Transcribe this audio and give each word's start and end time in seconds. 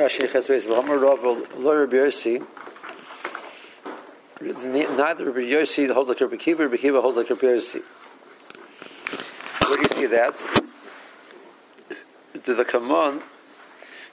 Rashi 0.00 0.26
Chesveis 0.26 0.64
V'Hamar 0.64 0.98
Rav 0.98 1.22
Lo. 1.22 1.34
Neither 4.40 5.24
Rabbi 5.26 5.40
Yossi 5.40 5.92
holds 5.92 6.08
like 6.08 6.20
Rabbi 6.22 6.36
Kiva, 6.36 6.62
Rabbi 6.62 6.78
Kiva 6.78 7.02
holds 7.02 7.18
like 7.18 7.28
Rabbi 7.28 7.42
Yossi. 7.42 7.82
Where 9.68 9.76
do 9.76 9.82
you 9.90 9.94
see 9.94 10.06
that? 10.06 10.34
To 12.44 12.54
the 12.54 12.64
Kamon, 12.64 13.20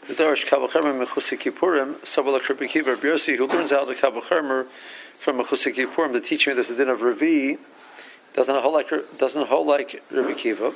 the 0.10 0.13
Darish 0.13 0.46
Kabbachermer 0.50 1.05
Mechusik 1.05 1.39
Kippurim, 1.39 1.95
Sabal 1.99 2.33
like 2.33 2.49
Rabbi 2.49 2.67
Kiva, 2.67 2.89
Rabbi 2.91 3.07
Yossi, 3.07 3.38
who 3.38 3.47
learns 3.47 3.71
out 3.71 3.88
the 3.88 3.95
Kabbachermer 3.95 4.67
from 5.13 5.38
Mechusik 5.41 5.75
Kippurim, 5.75 6.11
the 6.11 6.19
teaching 6.19 6.55
there's 6.55 6.69
a 6.69 6.75
din 6.75 6.89
of 6.89 7.01
Ravi, 7.01 7.59
doesn't 8.33 8.61
hold 8.61 8.73
like 8.73 8.91
doesn't 9.17 9.47
hold 9.47 9.67
like 9.67 10.04
Rabbi 10.11 10.33
Kiva. 10.33 10.73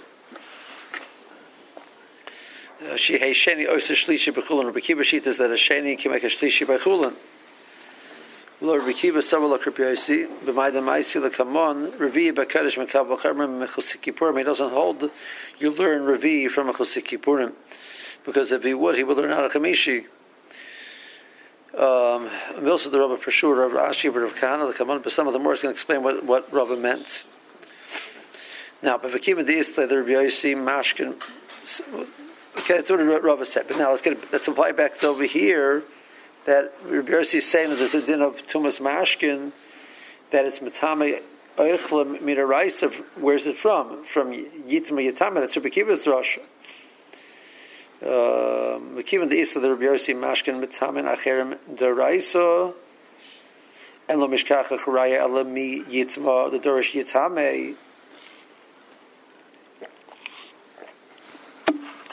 She 2.95 3.19
hey 3.19 3.31
sheni 3.31 3.67
oisa 3.67 3.93
shlishi 3.93 4.33
bechulin. 4.33 4.65
Rabbi 4.65 4.79
Kiva 4.79 5.03
sheet 5.03 5.27
is 5.27 5.37
that 5.37 5.51
a 5.51 5.53
sheni 5.53 5.97
can 5.97 6.11
make 6.11 6.23
a 6.23 6.27
shlishi 6.27 6.65
bechulin. 6.65 7.13
Lo 8.59 8.77
Rabbi 8.77 8.93
Kiva 8.93 9.19
Rabbi 9.19 9.27
Yosi. 9.27 10.27
B'may 10.45 10.73
the 10.73 10.79
ma'isi 10.79 11.21
lekamon. 11.29 11.91
Revi 11.97 12.31
b'kadosh 12.33 12.83
mekav 12.83 13.07
b'chermim 13.07 13.67
mechusik. 13.67 14.37
He 14.37 14.43
doesn't 14.43 14.69
hold. 14.69 15.09
You 15.59 15.71
learn 15.71 16.01
Revi 16.01 16.49
from 16.49 16.71
mechusik. 16.71 17.53
Because 18.25 18.51
if 18.51 18.63
he 18.63 18.73
would, 18.73 18.97
he 18.97 19.03
would 19.03 19.17
learn 19.17 19.31
out 19.31 19.45
of 19.45 19.51
Chamishi. 19.51 20.05
Um, 21.73 22.29
also 22.67 22.89
the 22.89 22.99
Rabbi 22.99 23.15
Pashur, 23.15 23.57
Rabbi 23.57 23.91
Ashi, 23.91 24.13
Rabbi 24.13 24.33
Kahana, 24.37 24.67
the 24.67 24.73
Kaman, 24.73 25.01
but 25.01 25.11
some 25.11 25.25
of 25.25 25.33
the 25.33 25.39
more 25.39 25.53
is 25.53 25.61
going 25.61 25.73
to 25.73 25.75
explain 25.75 26.03
what, 26.03 26.23
what 26.25 26.51
Rabbi 26.51 26.75
meant. 26.75 27.23
Now, 28.83 28.97
but 28.97 29.11
Vakim 29.11 29.45
the 29.45 29.57
Isla, 29.57 29.87
the 29.87 29.97
Rabbi 29.97 30.11
Yossi, 30.11 30.55
Mashkin, 30.55 31.15
okay, 32.57 32.77
that's 32.77 32.89
what 32.89 32.97
Rabbi 32.97 33.43
said. 33.43 33.67
But 33.67 33.77
now 33.77 33.91
let's 33.91 34.01
get 34.01 34.31
let's 34.31 34.47
apply 34.47 34.71
back 34.73 35.03
over 35.03 35.23
here 35.23 35.83
that 36.45 36.73
Rabbi 36.85 37.11
Yossi 37.11 37.35
is 37.35 37.49
saying 37.49 37.69
that 37.69 37.75
there's 37.77 37.93
a 37.93 38.01
din 38.01 38.21
of 38.21 38.45
Tumas 38.47 38.79
Mashkin, 38.79 39.51
that 40.31 40.45
it's 40.45 40.59
Matame 40.59 41.21
Eichla 41.57 42.17
Midaraisa. 42.19 42.93
Where's 43.15 43.45
it 43.45 43.57
from? 43.57 44.03
From 44.03 44.31
Yitma 44.31 45.11
Yitama. 45.11 45.35
That's 45.35 45.55
Rabbi 45.55 45.69
Kiva's 45.69 45.99
drasha. 45.99 46.39
Um, 48.03 48.95
Vakim 48.95 49.29
the 49.29 49.39
Isla, 49.39 49.61
the 49.61 49.69
Rabbi 49.69 49.83
Yossi, 49.83 50.15
Mashkin, 50.15 50.63
Matamin 50.63 51.15
Acherim 51.15 51.57
Daraisa. 51.69 52.73
And 54.09 54.19
lo 54.19 54.27
mishkacha 54.27 54.79
charaya 54.79 55.19
ela 55.19 55.43
mi 55.43 55.83
yitma 55.83 56.51
the 56.51 56.59
dorish 56.59 56.99
yitame 56.99 57.75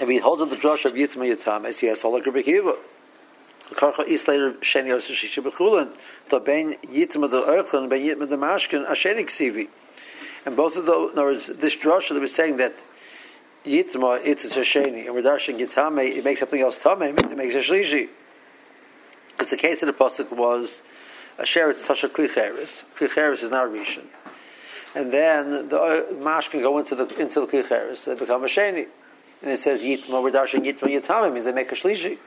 If 0.01 0.09
he 0.09 0.19
holds 0.19 0.43
in 0.43 0.49
the 0.49 0.57
drush 0.57 0.85
of 0.85 0.93
Yitma 0.93 1.35
Yitam, 1.35 1.65
as 1.65 1.81
he 1.81 1.89
has 1.89 2.03
Holak 2.03 2.25
Rabbi 2.25 2.43
Kiva. 2.43 2.77
Karcha 3.71 4.07
is 4.07 4.29
later 4.29 4.53
Sheni 4.55 4.89
Yosef 4.89 5.17
Shisha 5.17 5.43
Bechulin, 5.43 5.91
to 6.31 6.41
Ben 6.41 6.75
Yitma 6.85 7.29
the 7.29 7.43
Erchlin, 7.43 7.89
Ben 7.89 8.01
Yitma 8.01 8.29
the 8.29 8.37
Mashkin, 8.37 8.89
Asheni 8.89 9.25
Ksivi. 9.25 9.69
And 10.47 10.57
both 10.57 10.77
of 10.77 10.87
those, 10.87 11.13
in 11.13 11.19
other 11.19 11.29
words, 11.29 11.49
this 11.49 11.77
drush 11.77 12.09
that 12.11 12.21
was 12.21 12.35
saying 12.35 12.59
that 12.59 12.75
Yitma, 13.65 14.25
it's 14.25 14.45
a 14.45 14.61
Sheni, 14.61 15.07
and 15.07 15.15
we're 15.15 15.23
darshing 15.23 15.59
Yitame, 15.59 16.17
it 16.17 16.25
makes 16.25 16.41
something 16.41 16.61
else 16.61 16.79
Tame, 16.79 17.03
it 17.03 17.37
makes 17.37 17.55
a 17.57 17.59
Shlishi. 17.59 18.09
Because 19.31 19.51
the 19.51 19.57
case 19.57 19.83
of 19.83 19.89
the 19.89 19.93
Pasuk 19.93 20.31
was, 20.31 20.81
Asher 21.39 21.71
it's 21.71 21.83
Tasha 21.83 22.09
Klicheres. 22.09 22.85
Klicheres 22.97 23.43
is 23.43 23.51
not 23.51 23.67
Rishon. 23.67 24.07
And 24.95 25.13
then 25.13 25.69
the 25.69 25.79
uh, 25.79 26.25
Mash 26.25 26.49
can 26.49 26.61
go 26.61 26.79
into 26.79 26.95
the 26.95 27.05
into 27.21 27.41
the 27.41 27.47
Klicheres, 27.47 28.05
they 28.05 28.15
become 28.15 28.45
a 28.45 28.47
Sheni 28.47 28.87
and 29.42 29.53
it 29.53 29.61
says 29.61 29.81
Yitma, 29.81 30.22
we're 30.22 30.31
darshing 30.31 30.64
Yitma 30.64 30.89
Yitamim, 30.89 31.33
means 31.33 31.44
they 31.44 31.53
make 31.53 31.70
a 31.70 31.75
Shlishi. 31.75 32.19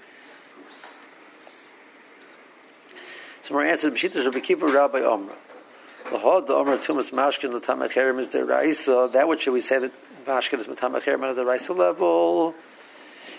So 3.42 3.53
more 3.53 3.66
answers, 3.66 3.92
B'shita 3.92 4.23
Rabbi 4.23 4.40
Kippur 4.40 4.68
Rabbi 4.68 5.00
Omra. 5.00 5.36
The 6.12 6.20
Hod, 6.20 6.48
the 6.48 6.53
Omra 6.53 6.78
Tumas 6.78 7.12
Mashkin, 7.12 7.52
the 7.52 7.59
Tamacherim 7.59 8.19
is 8.19 8.30
the 8.30 8.46
Raisa. 8.46 9.09
That 9.12 9.28
would 9.28 9.41
should 9.41 9.53
we 9.53 9.62
say 9.62 9.80
that 9.80 9.91
Mashkin 10.25 10.59
is 10.59 10.68
Tamacherim 10.68 11.28
at 11.28 11.36
the 11.36 11.46
Raisa 11.46 11.74
level. 11.74 12.53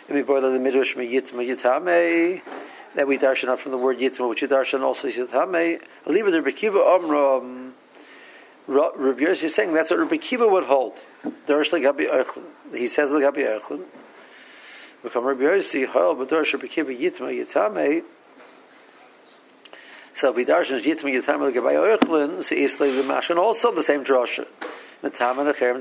And 0.08 0.16
we 0.16 0.22
borrow 0.22 0.50
the 0.50 0.58
Midrash 0.58 0.94
Yitma 0.96 1.46
Yitame. 1.48 2.42
That 2.94 3.08
we 3.08 3.16
darshan 3.16 3.48
out 3.48 3.60
from 3.60 3.72
the 3.72 3.78
word 3.78 3.98
Yitma, 3.98 4.28
which 4.28 4.42
you 4.42 4.48
darshan 4.48 4.82
also 4.82 5.08
Yitame. 5.08 5.80
I'll 6.06 6.12
leave 6.12 6.26
it 6.26 6.34
Rabbi 6.34 6.50
Kiva 6.50 6.78
Omra. 6.78 7.72
Rabbi 8.68 9.20
Yossi 9.20 9.44
is 9.44 9.54
saying 9.54 9.74
that's 9.74 9.90
what 9.90 9.98
Rabbi 9.98 10.16
Kiva 10.18 10.46
would 10.46 10.64
hold. 10.64 10.94
He 11.24 11.28
says 11.40 11.70
Gabi 11.72 12.08
Eichlin. 12.08 13.82
Become 15.02 15.24
Rabbi 15.24 15.42
Yossi, 15.42 15.86
Hoel, 15.88 16.14
but 16.14 16.28
Darish 16.28 16.52
Rabbi 16.52 16.68
Kiva 16.68 16.92
Yitma 16.92 17.32
Yitame. 17.44 18.04
So 20.14 20.30
if 20.30 20.36
we 20.36 20.44
darshan 20.44 20.80
Yitma 20.80 21.10
Yitame 21.10 21.52
Gabi 21.52 21.98
Eichlin, 21.98 22.44
so 22.44 22.54
Islay 22.54 22.90
the 22.92 23.02
Mashan 23.02 23.36
also 23.36 23.72
the 23.72 23.82
same 23.82 24.04
drasha. 24.04 24.46
Mitam 25.02 25.40
and 25.40 25.52
Acherem 25.52 25.80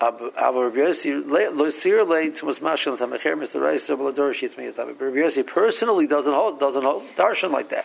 Rabbi 0.00 0.76
Yossi, 0.78 1.54
lo 1.54 1.70
sir 1.70 2.02
lay 2.04 2.30
to 2.30 2.46
was 2.46 2.60
Mashan 2.60 2.96
the 2.96 3.06
Tamacherem 3.06 3.42
is 3.42 3.52
the 3.52 3.60
Raisa, 3.60 3.96
but 3.96 4.16
Darish 4.16 4.40
Yitma 4.48 4.72
Yitame. 4.72 4.98
Rabbi 4.98 5.16
Yossi 5.16 5.46
personally 5.46 6.06
doesn't 6.06 6.32
hold, 6.32 6.58
doesn't 6.58 6.82
hold 6.82 7.04
darshan 7.14 7.50
like 7.50 7.68
that. 7.68 7.84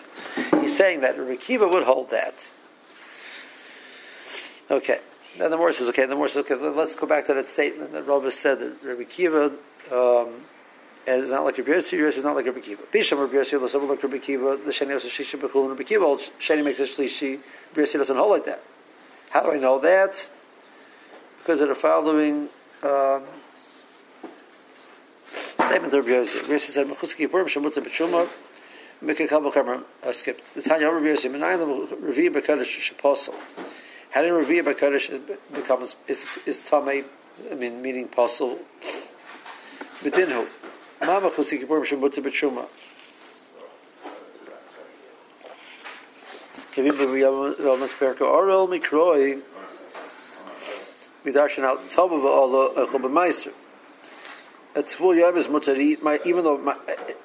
He's 0.62 0.76
saying 0.76 1.02
that 1.02 1.18
Rabbi 1.20 1.36
Kiva 1.36 1.68
would 1.68 1.84
hold 1.84 2.12
that. 2.12 2.34
Okay. 4.72 5.00
Then 5.38 5.52
the 5.52 5.58
Morris 5.58 5.80
says, 5.80 5.90
okay, 5.90 6.06
the 6.06 6.16
Morris 6.16 6.34
says, 6.34 6.46
okay, 6.50 6.56
let's 6.56 6.96
go 6.96 7.06
back 7.06 7.28
to 7.28 7.34
that 7.34 7.50
statement 7.50 7.92
that 7.92 8.08
Rabbi 8.08 8.30
said 8.30 8.60
that 8.60 8.78
Rabbi 8.82 9.04
Kiva, 9.04 9.52
um, 9.92 10.30
and 11.06 11.22
it's 11.22 11.32
not 11.32 11.44
like 11.44 11.58
Rabbi 11.58 11.72
Yossi, 11.72 12.08
it's 12.08 12.18
not 12.20 12.36
like 12.36 12.46
Rabbi 12.46 12.62
Kiva. 12.62 12.84
Bisham 12.90 13.20
Rabbi 13.20 13.34
Yossi, 13.34 13.60
the 13.60 13.78
like 13.80 14.02
Rabbi 14.02 14.18
Kiva, 14.20 14.58
the 14.64 14.72
Sheni 14.72 14.94
also 14.94 15.10
Shisha 15.10 15.38
Bechul, 15.40 15.62
and 15.62 15.70
Rabbi 15.72 15.84
Kiva, 15.84 16.06
Sheni 16.06 16.64
makes 16.64 16.80
a 16.80 16.84
Shlishi, 16.84 17.40
Rabbi 17.76 17.86
Yossi 17.88 17.98
doesn't 17.98 18.16
hold 18.16 18.32
like 18.32 18.46
that. 18.46 18.64
How 19.32 19.44
do 19.44 19.52
I 19.52 19.58
know 19.58 19.78
that? 19.80 20.30
Because 21.40 21.60
of 21.60 21.68
the 21.68 21.76
following 21.76 22.48
um, 22.84 23.24
statement 25.66 25.94
of 25.94 26.06
Rabbi 26.06 26.26
Yossi. 26.26 26.42
Rabbi 26.44 26.54
Yossi 26.54 26.72
said, 26.72 26.88
Mechus 26.88 27.16
Kippur, 27.16 27.44
Shemutza 27.46 27.84
B'Shuma, 27.84 28.28
Mikha 29.04 29.28
Kabel 29.28 29.52
Kamer, 29.52 29.84
I 30.06 30.12
skipped. 30.14 30.56
The 30.56 30.62
Tanya 30.62 30.92
Rabbi 30.92 31.08
Yossi, 31.08 31.30
Menayim 31.30 31.88
Revi 31.90 32.30
B'Kadosh 32.30 32.94
Shaposel. 32.94 33.34
How 34.12 34.22
did 34.22 34.32
Revi'ah 34.32 34.74
B'Kodesh 34.74 35.38
becomes 35.54 35.96
is 36.06 36.26
is 36.46 36.60
tamei? 36.60 37.06
I 37.50 37.56
mean, 37.56 37.82
meaning 37.82 38.10
possible. 38.10 38.60
B'dinhu, 40.04 40.48
Mama 41.00 41.30
Chusi 41.30 41.60
Kippur 41.60 41.80
B'Shemutza 41.80 42.22
B'Shuma. 42.22 42.66
Kevin 46.74 46.92
B'Viyam 46.92 47.58
Ramas 47.58 47.94
Perka 47.94 48.26
Orel 48.26 48.68
Mikroi 48.68 49.42
Midarshan 51.24 51.64
Al 51.64 51.78
Tov 51.78 52.10
V'Olo 52.10 52.76
Echol 52.76 53.02
B'Meister. 53.02 53.54
A 54.76 54.84
Tvul 54.84 55.20
Yom 55.20 55.38
is 55.38 55.48
mutter 55.48 55.74
to 55.74 55.82
eat, 55.82 56.00
even 56.26 56.44
though 56.44 56.58
my, 56.58 56.76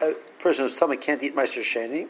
a, 0.00 0.14
person 0.38 0.64
whose 0.64 0.76
tummy 0.76 0.96
can't 0.96 1.22
eat 1.22 1.34
Meister 1.34 1.60
Sheni, 1.60 2.06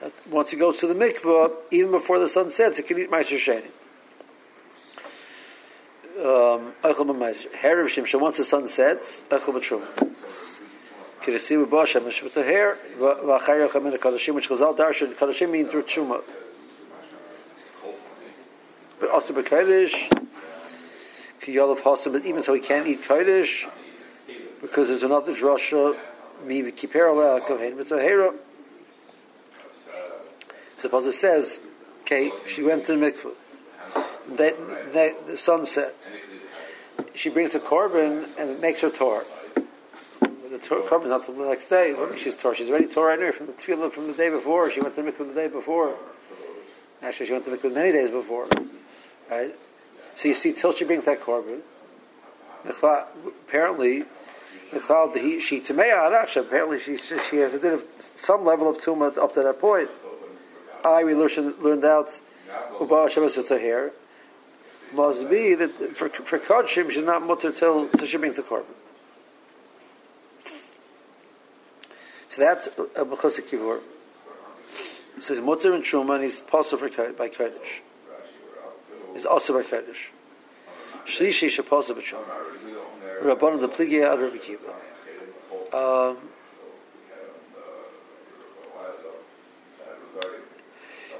uh, 0.00 0.10
once 0.30 0.52
he 0.52 0.56
goes 0.56 0.78
to 0.78 0.86
the 0.86 0.94
mikvah, 0.94 1.52
even 1.72 1.90
before 1.90 2.20
the 2.20 2.28
sun 2.28 2.50
sets, 2.50 2.76
he 2.76 2.82
can 2.84 2.98
eat 2.98 3.10
Meister 3.10 3.36
Sheni. 3.36 3.70
Um. 6.22 6.72
Hair 6.84 7.84
of 7.84 8.22
once 8.22 8.36
the 8.36 8.44
sun 8.44 8.68
sets, 8.68 9.22
Eichel 9.28 9.54
b'trum. 9.54 9.82
Kirisi 11.20 11.66
b'bosh, 11.66 11.94
Hamish 11.94 12.22
with 12.22 12.34
the 12.34 12.44
hair, 12.44 12.78
v'achar 12.96 13.68
yochem 13.68 13.86
in 13.86 13.90
the 13.90 13.98
Kadashim, 13.98 14.34
which 14.34 14.48
Chazal 14.48 14.76
Darshan, 14.76 15.14
Kadashim 15.14 15.50
mean 15.50 15.66
through 15.66 15.82
Truma. 15.82 16.22
But 19.00 19.10
also 19.10 19.34
b'kodesh, 19.34 20.12
Kiyol 21.40 21.72
of 21.72 21.80
Hasim, 21.82 22.12
but 22.12 22.24
even 22.24 22.42
so 22.44 22.54
he 22.54 22.60
can't 22.60 22.86
eat 22.86 23.02
kodesh, 23.02 23.68
because 24.60 24.86
there's 24.86 25.02
another 25.02 25.32
drasha, 25.32 25.96
mi 26.44 26.62
v'kiper 26.62 27.10
aleh 27.10 27.40
kohen 27.44 27.76
b'tohera. 27.76 28.32
Suppose 30.76 31.06
it 31.06 31.14
says, 31.14 31.58
okay, 32.02 32.30
she 32.46 32.62
went 32.62 32.86
to 32.86 32.96
the 32.96 33.10
mikvah. 33.10 33.34
They, 34.28 34.54
they, 34.92 35.14
the 35.26 35.36
sunset. 35.36 35.94
She 37.14 37.28
brings 37.28 37.54
a 37.54 37.60
korban 37.60 38.28
and 38.38 38.50
it 38.50 38.60
makes 38.60 38.80
her 38.80 38.90
tor. 38.90 39.24
The 40.20 40.58
korban 40.58 41.04
is 41.04 41.10
not 41.10 41.26
the 41.26 41.32
next 41.32 41.68
day. 41.68 41.94
She's 42.16 42.36
tor. 42.36 42.54
She's 42.54 42.68
already 42.68 42.86
tor 42.86 43.06
right 43.06 43.18
now 43.18 43.32
from 43.32 43.46
the 43.46 43.52
tefillah 43.52 43.92
from 43.92 44.06
the 44.06 44.12
day 44.12 44.28
before. 44.28 44.70
She 44.70 44.80
went 44.80 44.94
to 44.96 45.02
the 45.02 45.10
mikvah 45.10 45.28
the 45.28 45.34
day 45.34 45.48
before. 45.48 45.96
Actually, 47.02 47.26
she 47.26 47.32
went 47.32 47.44
to 47.46 47.50
the 47.50 47.56
mikvah 47.56 47.74
many 47.74 47.92
days 47.92 48.10
before. 48.10 48.46
Right. 49.30 49.54
So 50.14 50.28
you 50.28 50.34
see, 50.34 50.52
till 50.52 50.72
she 50.72 50.84
brings 50.84 51.06
that 51.06 51.20
korban, 51.20 51.60
apparently, 52.64 54.04
she 55.40 55.62
apparently 56.40 56.78
she 56.78 56.96
she 56.96 57.36
has 57.36 57.54
a 57.54 57.58
bit 57.58 57.72
of 57.72 57.84
some 58.16 58.44
level 58.44 58.68
of 58.68 58.78
tumah 58.78 59.16
up 59.18 59.34
to 59.34 59.42
that 59.42 59.58
point. 59.58 59.90
I 60.84 61.04
we 61.04 61.14
learned, 61.14 61.84
out 61.84 62.20
Uba 62.80 63.08
must 64.94 65.28
be 65.28 65.54
that 65.54 65.96
for 65.96 66.08
for 66.08 66.38
kodshim 66.38 66.90
she's 66.90 67.04
not 67.04 67.22
mutter 67.22 67.52
till 67.52 67.88
till 67.88 68.06
she 68.06 68.16
brings 68.16 68.36
the 68.36 68.42
korban. 68.42 68.64
So 72.32 72.40
that's 72.40 72.66
a 72.66 73.04
Mechusik 73.04 73.46
Kippur. 73.48 73.80
It 75.18 75.22
says 75.22 75.38
Mutter 75.42 75.74
and 75.74 75.84
Truma 75.84 76.14
and 76.14 76.24
he's 76.24 76.40
possible 76.40 76.88
by 76.88 77.28
Kodesh. 77.28 77.80
He's 79.12 79.26
also 79.26 79.52
by 79.52 79.62
Kodesh. 79.68 80.08
Shlishi 81.04 81.48
Shaposa 81.48 81.90
B'Truma. 81.90 82.24
Rabbanon 83.22 83.60
the 83.60 83.68
Pligia 83.68 84.10
Ad 84.10 84.18
Rabbi 84.18 84.38
Kiva. 84.38 84.70
Um, 85.76 86.16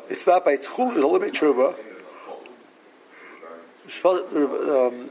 it's 0.09 0.27
not 0.27 0.47
by 0.47 0.57
Tchul, 0.57 0.87
it's 0.89 0.95
little 0.95 1.19
bit 1.19 1.35
Truma. 1.35 1.75
Um, 3.85 5.11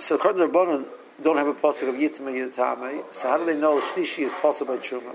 so 0.00 0.14
according 0.16 0.40
to 0.40 0.48
Rabbanon, 0.48 0.84
don't 1.22 1.36
have 1.38 1.46
a 1.46 1.54
pasuk 1.54 1.88
of 1.88 1.94
Yitma 1.94 2.30
Yitamei. 2.30 3.02
So 3.12 3.28
how 3.28 3.38
do 3.38 3.46
they 3.46 3.56
know 3.56 3.80
Shlishi 3.80 4.24
is 4.24 4.32
possible 4.32 4.76
by 4.76 4.82
Truma? 4.82 5.14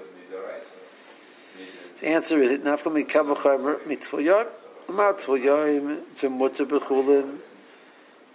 The 2.00 2.08
answer 2.08 2.42
is 2.42 2.52
it 2.52 2.64
nafka 2.64 2.92
mikavachamer 2.92 3.80
mitvoyim, 3.82 4.48
matvoyim 4.88 6.02
to 6.20 6.66
bechulin, 6.66 7.38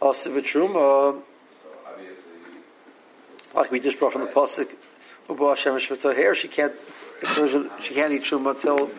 also 0.00 0.31
b'truma. 0.31 1.20
Like 3.55 3.70
we 3.73 3.81
just 3.81 3.99
brought 3.99 4.12
from 4.12 4.23
the 4.23 4.29
pasuk, 4.29 4.75
Uba 5.29 5.49
Hashem 5.49 5.79
here 6.14 6.35
she 6.35 6.49
can't 6.49 6.73
she 7.81 7.94
can't 7.94 8.12
eat 8.12 8.23
truma 8.23 8.58
till 8.58 8.91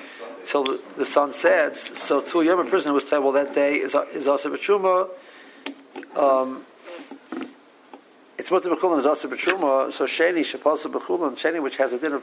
till 0.46 0.64
the, 0.64 0.82
the 0.98 1.06
sun 1.06 1.34
sets. 1.34 2.00
So 2.02 2.22
to 2.22 2.42
a 2.42 2.46
young 2.46 2.68
person 2.70 2.94
was 2.94 3.06
told, 3.06 3.24
well, 3.24 3.34
that 3.34 3.56
day 3.56 3.76
is 3.76 3.96
is 4.14 4.28
also 4.28 4.50
b'truma. 4.50 5.10
Um, 6.16 6.66
it's 8.38 8.50
mutter 8.52 8.70
b'chulin 8.70 9.00
is 9.00 9.06
also 9.06 9.28
b'truma. 9.28 9.94
So 9.94 10.06
sheni 10.06 10.42
shapasa 10.42 10.92
b'chulin 10.92 11.38
sheni 11.38 11.62
which 11.62 11.78
has 11.78 11.94
a 11.94 12.00
dinner 12.00 12.22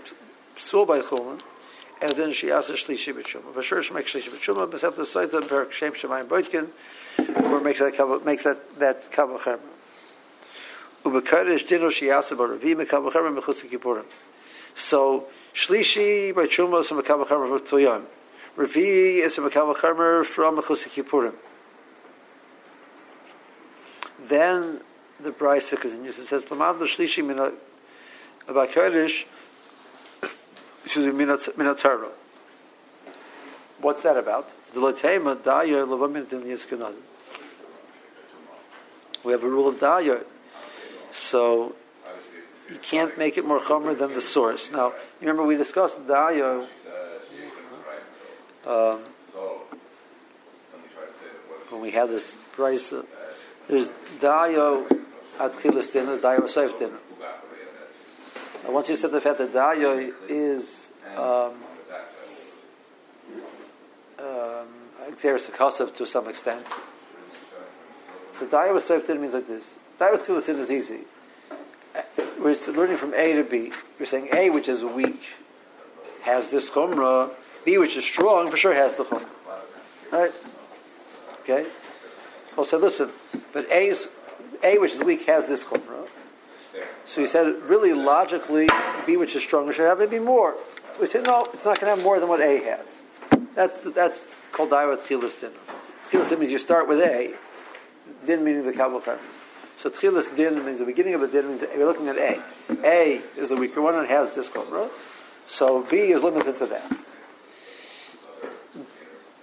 psul 0.57 0.87
by 0.87 1.01
chulin 1.01 1.41
and 2.01 2.13
then 2.13 2.33
she 2.33 2.51
asks 2.51 2.71
shlishi 2.71 3.27
sure, 3.63 3.83
she 3.83 3.95
makes 3.95 4.13
shlishi 4.13 4.29
b'tshuma, 4.31 4.71
but 4.71 4.85
at 4.85 4.97
the 4.97 5.37
of 5.37 5.51
her 5.51 5.71
shem 5.73 5.93
shemayim 5.93 6.27
boitkin, 6.27 6.69
or 7.45 7.61
makes 7.61 7.81
that 7.81 8.23
makes 8.25 8.45
that 8.45 8.79
that 8.79 9.11
cover 9.11 9.39
chemer. 9.39 9.61
Ubekadosh 11.05 11.67
dino 11.67 11.91
she 11.91 12.11
asks 12.11 12.33
about 12.33 12.51
Ravi 12.51 12.75
mekaver 12.75 13.11
chemer 13.11 13.37
mechutz 13.37 13.69
kippurim. 13.69 14.05
So 14.75 15.27
shlishi 15.59 16.35
by 16.35 16.47
tshuma 16.47 16.81
is 16.81 16.91
a 16.91 16.95
mekaver 16.95 17.27
chemer 17.27 17.49
for 17.49 17.67
toyon. 17.67 18.05
Ravi 18.57 19.19
is 19.19 19.37
a 19.39 19.41
mekaver 19.41 19.75
chemer 19.75 20.25
from 20.25 20.59
mechutz 20.59 20.87
kippurim. 20.89 21.35
Then 24.29 24.81
the 25.21 25.31
Brisa 25.31 25.81
continues. 25.81 26.19
It 26.19 26.27
says, 26.27 26.45
"Lamad 26.47 26.79
shlishi 26.79 27.25
min 27.25 27.39
about 28.47 28.71
kodesh." 28.71 29.25
excuse 30.85 31.13
me, 31.13 31.25
Minotaro. 31.25 32.09
What's 33.79 34.03
that 34.03 34.17
about? 34.17 34.49
We 34.75 34.83
have 39.33 39.43
a 39.43 39.49
rule 39.49 39.69
of 39.69 39.75
Daya. 39.77 40.25
So 41.11 41.75
you 42.71 42.79
can't 42.79 43.17
make 43.17 43.39
it 43.39 43.47
more 43.47 43.61
chomer 43.61 43.97
than 43.97 44.15
the 44.15 44.21
source. 44.21 44.71
Now, 44.71 44.93
remember 45.21 45.45
we 45.45 45.57
discussed 45.57 46.07
Daya. 46.07 46.67
Um, 48.67 49.01
when 51.71 51.81
we 51.81 51.91
had 51.91 52.11
this 52.11 52.37
price, 52.53 52.93
uh, 52.93 53.03
there's 53.69 53.89
Dayo 54.21 54.87
Atchilas 55.39 55.93
dinner, 55.93 56.19
Dayo 56.19 56.43
Seif 56.43 56.79
dinner. 56.79 56.99
I 58.67 58.71
want 58.71 58.89
you 58.89 58.97
to 58.97 59.01
say 59.01 59.09
the 59.09 59.21
fact 59.21 59.39
that 59.39 59.55
Dayo 59.55 60.13
is 60.29 60.91
um, 61.17 61.55
um, 64.19 64.69
to 65.17 66.07
some 66.07 66.29
extent. 66.29 66.67
So 68.35 68.47
Dayo 68.47 68.75
with 68.75 68.85
Seif 68.85 69.09
means 69.19 69.35
like 69.35 69.49
this. 69.49 69.79
Dayo 69.99 70.13
with 70.13 70.27
Chilasin 70.27 70.59
is 70.59 70.71
easy. 70.71 71.05
We're 72.39 72.57
learning 72.73 72.99
from 72.99 73.15
A 73.15 73.35
to 73.35 73.45
B. 73.45 73.73
We're 73.99 74.07
saying 74.07 74.29
A, 74.33 74.51
which 74.51 74.69
is 74.69 74.85
weak, 74.85 75.23
has 76.23 76.51
this 76.51 76.71
chumrah. 76.71 77.31
B, 77.65 77.79
which 77.79 77.97
is 77.97 78.05
strong, 78.05 78.51
for 78.51 78.57
sure 78.57 78.73
has 78.75 78.95
the 78.97 79.05
chumrah. 79.05 79.29
Right? 80.13 80.33
Okay? 81.41 81.67
I'll 82.57 82.65
say, 82.65 82.77
listen, 82.77 83.11
but 83.53 83.71
A's, 83.71 84.09
A, 84.63 84.79
which 84.79 84.95
is 84.95 85.03
weak, 85.03 85.27
has 85.27 85.47
this 85.47 85.65
chumrah. 85.65 86.07
So 87.05 87.21
he 87.23 87.27
said, 87.27 87.63
really 87.63 87.93
logically, 87.93 88.69
B, 89.07 89.17
which 89.17 89.35
is 89.35 89.43
stronger, 89.43 89.73
should 89.73 89.87
have 89.87 89.99
maybe 89.99 90.19
more. 90.19 90.55
We 91.01 91.07
said, 91.07 91.25
no, 91.25 91.47
it's 91.47 91.65
not 91.65 91.81
going 91.81 91.91
to 91.91 91.97
have 91.97 92.03
more 92.03 92.21
than 92.21 92.29
what 92.29 92.41
A 92.41 92.63
has. 92.65 92.97
That's, 93.55 93.91
that's 93.91 94.27
called 94.53 94.71
Daiwa 94.71 94.99
Tchilas 94.99 95.41
Din. 95.41 95.53
Tchilas 96.11 96.29
Din 96.29 96.39
means 96.39 96.53
you 96.53 96.59
start 96.59 96.87
with 96.87 97.01
A, 97.01 97.35
Din 98.27 98.45
meaning 98.45 98.65
the 98.65 98.73
Kabbalah. 98.73 99.19
So 99.79 99.91
Tchilas 99.91 100.35
Din 100.37 100.65
means 100.65 100.81
the 100.81 100.85
beginning 100.85 101.15
of 101.15 101.23
a 101.23 101.29
Din 101.29 101.49
means 101.49 101.63
we're 101.75 101.87
looking 101.87 102.09
at 102.09 102.17
A. 102.17 102.43
A 102.85 103.23
is 103.37 103.49
the 103.49 103.57
weaker 103.57 103.81
one 103.81 103.95
and 103.95 104.09
has 104.09 104.35
this 104.35 104.49
Chumrah. 104.49 104.91
So 105.47 105.85
B 105.89 105.97
is 105.97 106.23
limited 106.23 106.59
to 106.59 106.67
that. 106.67 106.93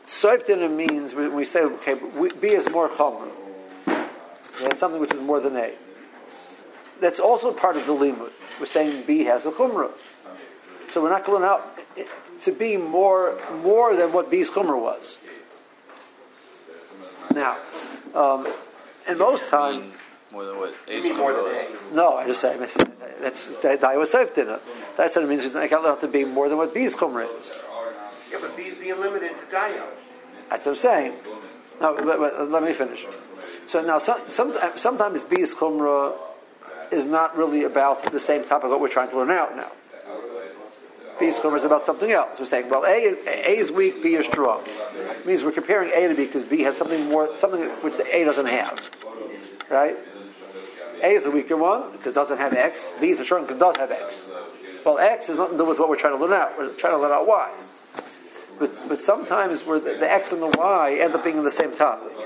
Soif 0.08 0.46
Din 0.46 0.76
means 0.76 1.14
when 1.14 1.34
we 1.34 1.46
say, 1.46 1.62
okay, 1.62 1.96
B 2.40 2.50
is 2.50 2.70
more 2.70 2.90
Chumrah. 2.90 3.32
Has 4.60 4.78
something 4.78 5.02
which 5.02 5.14
is 5.14 5.20
more 5.20 5.40
than 5.40 5.56
A 5.58 5.74
that's 7.00 7.20
also 7.20 7.52
part 7.52 7.76
of 7.76 7.86
the 7.86 7.94
limud. 7.94 8.32
We're 8.60 8.66
saying 8.66 9.04
B 9.06 9.26
has 9.26 9.46
a 9.46 9.52
chumrah. 9.52 9.92
So 10.90 11.02
we're 11.02 11.10
not 11.10 11.26
going 11.26 11.44
out 11.44 11.80
to 12.42 12.52
be 12.52 12.78
more 12.78 13.40
more 13.62 13.96
than 13.96 14.14
what 14.14 14.32
B's 14.32 14.50
chumrah 14.50 14.82
was. 14.82 15.18
Now, 17.34 17.58
um, 18.14 18.48
and 19.08 19.20
most 19.20 19.50
time. 19.50 19.94
More 20.36 20.44
than 20.44 20.58
what 20.58 20.76
A's 20.90 21.06
chumrah 21.06 21.44
was. 21.44 21.72
No, 21.94 22.18
I 22.18 22.28
just 22.28 22.42
say 22.42 22.58
that's 22.58 22.76
that 23.62 23.82
I 23.86 23.96
was 23.96 24.12
saved 24.12 24.38
in 24.38 24.50
it. 24.50 24.62
That's 24.98 25.16
what 25.16 25.24
it 25.24 25.30
means. 25.30 25.56
I 25.56 25.70
can't 25.70 26.02
to 26.02 26.08
be 26.10 26.26
more 26.26 26.50
than 26.50 26.58
what 26.58 26.74
B's 26.74 26.94
chumrah 26.94 27.40
is. 27.40 27.54
Yeah, 28.30 28.40
but 28.42 28.58
B's 28.58 28.76
being 28.76 29.00
limited 29.00 29.30
to 29.30 29.56
Dayo. 29.56 29.86
That's 30.50 30.66
what 30.66 30.74
I'm 30.74 30.76
saying. 30.76 31.14
Now, 31.80 31.94
let, 31.96 32.20
let, 32.20 32.52
let 32.52 32.64
me 32.64 32.74
finish. 32.74 33.06
So 33.66 33.82
now, 33.82 33.98
some, 34.00 34.30
some, 34.30 34.54
sometimes 34.76 35.24
B's 35.24 35.56
chumrah 35.56 36.18
is 36.92 37.06
not 37.06 37.38
really 37.38 37.64
about 37.64 38.12
the 38.12 38.20
same 38.20 38.44
topic 38.44 38.72
that 38.72 38.78
we're 38.78 38.90
trying 38.90 39.12
to 39.12 39.16
learn 39.16 39.32
out 39.32 39.56
now. 39.56 39.72
B's 41.18 41.40
chumrah 41.40 41.56
is 41.56 41.64
about 41.64 41.86
something 41.86 42.12
else. 42.12 42.42
We're 42.42 42.46
saying, 42.46 42.70
well, 42.70 42.84
A, 42.84 43.16
A 43.26 43.58
is 43.58 43.72
weak, 43.72 44.04
B 44.04 44.16
is 44.16 44.26
strong. 44.26 44.64
It 44.66 45.26
means 45.26 45.46
we're 45.46 45.54
comparing 45.54 45.92
A 45.92 46.10
to 46.10 46.14
B 46.14 46.26
because 46.26 46.44
B 46.44 46.64
has 46.64 46.76
something 46.76 47.06
more, 47.06 47.38
something 47.38 47.62
which 47.62 47.94
A 48.12 48.26
doesn't 48.26 48.48
have. 48.48 48.82
Right? 49.72 49.96
A 51.06 51.10
is 51.14 51.24
the 51.24 51.32
weaker 51.32 51.56
one 51.56 51.92
because 51.92 52.14
it 52.14 52.16
doesn't 52.16 52.40
have 52.40 52.54
X. 52.54 52.92
B 53.00 53.10
is 53.10 53.20
the 53.20 53.24
strong 53.24 53.44
because 53.44 53.58
it 53.58 53.60
does 53.60 53.78
have 53.78 53.92
X. 53.92 54.26
Well, 54.84 54.98
X 54.98 55.28
has 55.28 55.38
nothing 55.38 55.58
to 55.58 55.64
do 55.64 55.70
with 55.70 55.78
what 55.78 55.88
we're 55.88 56.00
trying 56.00 56.18
to 56.18 56.20
learn 56.20 56.34
out. 56.34 56.58
We're 56.58 56.74
trying 56.74 56.94
to 56.94 57.00
learn 57.00 57.12
out 57.12 57.28
Y. 57.28 57.54
But, 58.58 58.90
but 58.90 59.02
sometimes 59.02 59.64
where 59.66 59.80
the, 59.80 59.98
the, 60.00 60.12
X 60.12 60.32
and 60.32 60.42
the 60.42 60.48
Y 60.58 60.98
end 61.00 61.14
up 61.14 61.24
being 61.24 61.38
in 61.38 61.44
the 61.44 61.52
same 61.52 61.76
topic. 61.76 62.18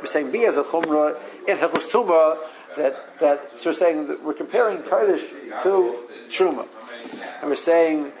We're 0.00 0.06
saying 0.06 0.32
B 0.32 0.42
has 0.42 0.56
a 0.56 0.64
chumrah 0.64 1.16
in 1.46 1.58
Hechus 1.58 1.88
Tumah 1.88 2.38
that, 2.76 3.18
that 3.20 3.58
so 3.58 3.70
we're 3.70 3.74
saying 3.74 4.08
that 4.08 4.22
we're 4.24 4.34
comparing 4.34 4.82
Kaddish 4.82 5.22
to 5.62 6.08
Truma. 6.28 6.66
And 7.40 7.50
we're 7.50 7.54
saying, 7.54 8.12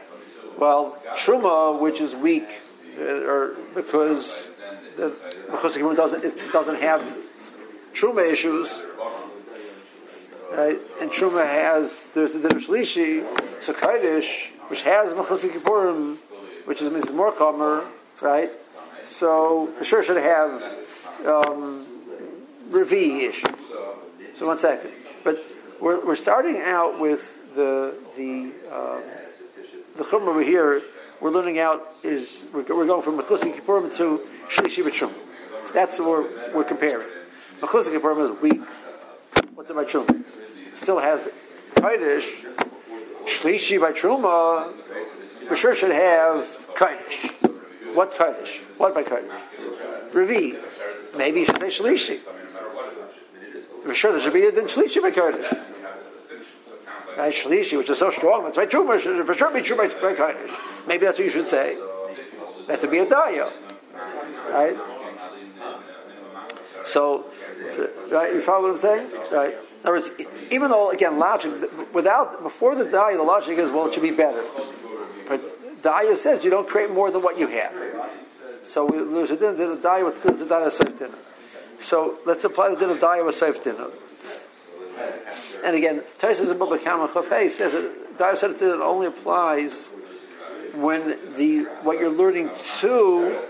well, 0.58 0.98
Truma, 1.16 1.78
which 1.80 2.00
is 2.00 2.14
weak, 2.14 2.60
uh, 2.98 3.02
or 3.02 3.56
because 3.74 4.48
the, 4.96 5.14
because 5.50 5.74
the 5.74 5.94
doesn't 5.94 6.52
doesn't 6.52 6.80
have 6.80 7.02
Truma 7.92 8.30
issues, 8.30 8.68
right? 10.56 10.78
And 11.00 11.10
Truma 11.10 11.44
has 11.46 12.06
there's 12.14 12.32
the 12.32 12.48
Dinush 12.48 12.66
Lishi, 12.66 13.62
so 13.62 13.72
which 14.68 14.82
has 14.82 15.12
Mechusik 15.12 15.50
Kippurim, 15.50 16.16
which 16.64 16.82
is 16.82 16.90
means 16.90 17.10
more 17.12 17.32
calmer, 17.32 17.84
right? 18.20 18.50
So 19.04 19.68
for 19.78 19.84
sure 19.84 20.02
should 20.02 20.16
have 20.16 20.62
um, 21.26 21.86
issues. 22.72 23.44
So 24.34 24.46
one 24.46 24.58
second. 24.58 24.90
But 25.22 25.44
we're, 25.80 26.04
we're 26.04 26.16
starting 26.16 26.58
out 26.58 26.98
with 26.98 27.54
the 27.54 27.94
the 28.16 28.52
um, 28.72 29.02
the 29.96 30.04
chum 30.04 30.28
over 30.28 30.42
here. 30.42 30.82
We're 31.20 31.30
learning 31.30 31.58
out 31.58 31.82
is 32.02 32.42
we're, 32.52 32.62
we're 32.62 32.86
going 32.86 33.02
from 33.02 33.18
Mechusi 33.18 33.54
Kippurim 33.54 33.94
to 33.96 34.20
Shlishi 34.48 34.84
B'Trum. 34.84 35.12
That's 35.72 35.98
what 35.98 36.08
we're, 36.08 36.54
we're 36.54 36.64
comparing. 36.64 37.08
Mechusi 37.60 37.98
Kippurim 37.98 38.24
is 38.24 38.42
weak. 38.42 38.60
What 39.56 39.68
the 39.68 39.72
B'Trum? 39.72 40.22
Still 40.74 40.98
has 40.98 41.26
Kaddish. 41.76 42.44
Shlishi 43.24 43.80
by 43.80 43.92
Truma, 43.92 44.70
we 45.50 45.56
sure 45.56 45.74
should 45.74 45.92
have 45.92 46.46
Kaddish. 46.76 47.30
What 47.94 48.14
Kaddish? 48.14 48.58
What 48.76 48.94
by 48.94 49.02
Kaddish? 49.02 49.32
Revi. 50.12 50.58
Maybe 51.16 51.46
Shlishi. 51.46 52.18
For 53.82 53.94
sure, 53.94 54.12
there 54.12 54.20
should 54.20 54.34
be 54.34 54.44
a 54.44 54.52
din 54.52 54.66
shlishi 54.66 55.00
by 55.00 55.10
Kurdish. 55.10 55.50
Right? 57.16 57.32
Shlishi, 57.32 57.78
which 57.78 57.88
is 57.88 57.98
so 57.98 58.10
strong, 58.10 58.44
that's 58.44 58.58
by 58.58 58.66
Truma, 58.66 59.00
should 59.00 59.24
for 59.24 59.32
sure 59.32 59.50
be 59.50 59.62
true 59.62 59.78
by, 59.78 59.88
by 59.88 60.12
Kaddish. 60.14 60.50
Maybe 60.86 61.06
that's 61.06 61.16
what 61.16 61.24
you 61.24 61.30
should 61.30 61.48
say. 61.48 61.78
That 62.66 62.82
to 62.82 62.88
be 62.88 62.98
a 62.98 63.06
Daya. 63.06 63.50
Right? 64.50 64.76
So, 66.84 67.24
right, 68.10 68.34
you 68.34 68.40
follow 68.40 68.62
what 68.62 68.72
I'm 68.72 68.78
saying? 68.78 69.10
Right? 69.32 69.54
In 69.54 69.80
other 69.84 69.92
words, 69.92 70.10
even 70.50 70.70
though, 70.70 70.90
again, 70.90 71.18
logic, 71.18 71.52
without, 71.92 72.42
before 72.42 72.74
the 72.74 72.84
Daya, 72.84 73.16
the 73.16 73.22
logic 73.22 73.58
is, 73.58 73.70
well, 73.70 73.86
it 73.86 73.94
should 73.94 74.02
be 74.02 74.10
better. 74.10 74.42
But 75.28 75.82
Daya 75.82 76.16
says 76.16 76.44
you 76.44 76.50
don't 76.50 76.68
create 76.68 76.90
more 76.90 77.10
than 77.10 77.22
what 77.22 77.38
you 77.38 77.46
have. 77.48 77.74
So 78.62 78.84
we, 78.84 78.98
there's 78.98 79.30
a 79.30 79.36
din 79.36 79.70
of 79.70 79.78
Daya 79.78 80.04
with 80.04 80.22
the 80.22 80.44
Daya 80.44 80.68
Seif 80.68 80.98
dinner. 80.98 81.18
So 81.78 82.18
let's 82.26 82.42
apply 82.42 82.70
the 82.70 82.76
din 82.76 82.90
of 82.90 83.00
with 83.00 83.38
Seif 83.38 83.62
dinner. 83.62 83.88
And 85.64 85.76
again, 85.76 86.02
Taisus 86.20 86.50
in 86.50 86.58
Baba 86.58 86.78
Kama 86.78 87.08
Chafei 87.08 87.50
says 87.50 87.72
that 87.72 88.18
Daya 88.18 88.32
Seif 88.32 88.58
dinner 88.58 88.82
only 88.82 89.06
applies 89.06 89.88
when 90.74 91.16
the 91.36 91.64
what 91.82 91.98
you're 91.98 92.10
learning 92.10 92.50
to 92.80 93.40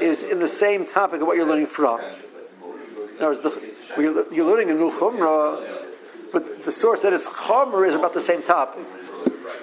is 0.00 0.22
in 0.22 0.38
the 0.38 0.48
same 0.48 0.86
topic 0.86 1.20
of 1.20 1.26
what 1.26 1.36
you're 1.36 1.46
learning 1.46 1.66
from. 1.66 2.00
Words, 3.20 3.42
the, 3.42 3.74
you're, 3.98 4.46
learning 4.46 4.70
a 4.70 4.74
new 4.74 4.90
chumrah, 4.90 5.86
but 6.32 6.62
the 6.62 6.72
source 6.72 7.02
that 7.02 7.12
it's 7.12 7.28
chumrah 7.28 7.86
is 7.86 7.94
about 7.94 8.14
the 8.14 8.20
same 8.20 8.42
topic. 8.42 8.84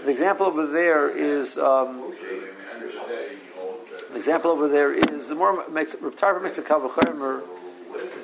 The 0.06 0.12
example 0.12 0.46
over 0.46 0.68
there 0.68 1.10
is 1.10 1.58
um, 1.58 2.14
the 4.12 4.16
example 4.16 4.52
over 4.52 4.68
there 4.68 4.94
is 4.94 5.28
the 5.28 5.36
more 5.36 5.68
makes 5.70 5.96
Tarver 6.18 6.40
makes 6.40 6.58
a 6.58 6.62
kavachomer 6.62 7.44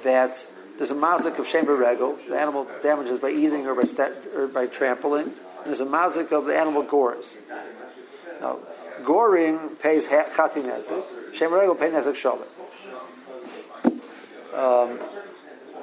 that 0.04 0.48
there's 0.78 0.92
a 0.92 0.96
mazik 0.96 1.40
of 1.40 1.48
shem 1.48 1.66
regel, 1.66 2.18
the 2.28 2.40
animal 2.40 2.68
damages 2.82 3.20
by 3.20 3.32
eating 3.32 3.66
or 3.68 3.76
by 3.76 4.12
or 4.36 4.48
by 4.48 4.68
trampling. 4.68 5.26
And 5.26 5.66
there's 5.66 5.82
a 5.82 5.86
mazik 5.86 6.32
of 6.32 6.46
the 6.46 6.58
animal 6.58 6.84
gores. 6.84 7.26
Now, 8.40 8.60
goring 9.04 9.78
pays 9.82 10.06
chati 10.06 10.64
nezik. 10.64 11.34
Shem 11.34 11.54
regel 11.54 11.76
pays 11.76 11.94
nezik 11.94 12.16
shalom. 12.16 12.44
Um, 14.54 15.00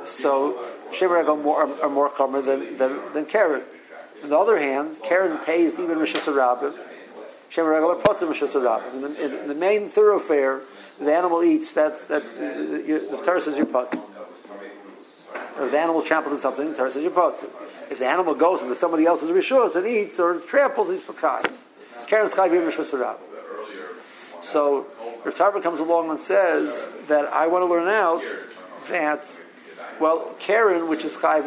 so 0.04 0.66
shem 0.92 1.10
regel 1.10 1.36
more, 1.36 1.66
are, 1.66 1.82
are 1.82 1.88
more 1.88 2.10
chomer 2.10 2.44
than 2.44 2.76
than, 2.76 3.12
than 3.12 3.26
Karen. 3.26 3.62
On 4.22 4.28
the 4.28 4.38
other 4.38 4.58
hand, 4.58 4.98
Karen 5.02 5.38
pays 5.38 5.78
even 5.78 5.98
Rishus 5.98 6.24
Rabbim. 6.24 6.76
Shem 7.48 7.66
regel 7.66 7.94
potter 7.96 8.26
Rishus 8.26 8.54
Rabbim. 8.54 9.18
In, 9.18 9.48
the 9.48 9.54
main 9.54 9.88
thoroughfare, 9.88 10.60
the 10.98 11.14
animal 11.14 11.42
eats. 11.42 11.72
That 11.72 12.08
that 12.08 12.22
uh, 12.24 13.16
the 13.16 13.22
Torah 13.24 13.40
says 13.40 13.56
you 13.56 13.66
pot. 13.66 13.94
If 15.58 15.70
the 15.70 15.78
animal 15.78 16.02
tramples 16.02 16.34
in 16.34 16.40
something, 16.40 16.70
the 16.70 16.76
Torah 16.76 16.90
says 16.90 17.04
you 17.04 17.10
pot. 17.10 17.36
If 17.90 17.98
the 17.98 18.06
animal 18.06 18.34
goes 18.34 18.62
into 18.62 18.74
somebody 18.74 19.04
else's 19.04 19.30
rishus 19.30 19.74
and 19.74 19.86
eats 19.86 20.18
or 20.18 20.38
tramples, 20.38 20.90
he's 20.90 21.20
chai. 21.20 21.42
Karen's 22.06 22.34
chai 22.34 22.48
Rishus 22.48 22.90
Rabbim. 22.92 23.18
So 24.42 24.86
Rav 25.24 25.62
comes 25.62 25.80
along 25.80 26.10
and 26.10 26.20
says 26.20 26.88
that 27.08 27.26
I 27.32 27.46
want 27.46 27.62
to 27.62 27.66
learn 27.66 27.88
out 27.88 28.22
that 28.88 29.24
well, 30.00 30.34
Karen, 30.38 30.88
which 30.88 31.04
is 31.04 31.16
chai, 31.16 31.42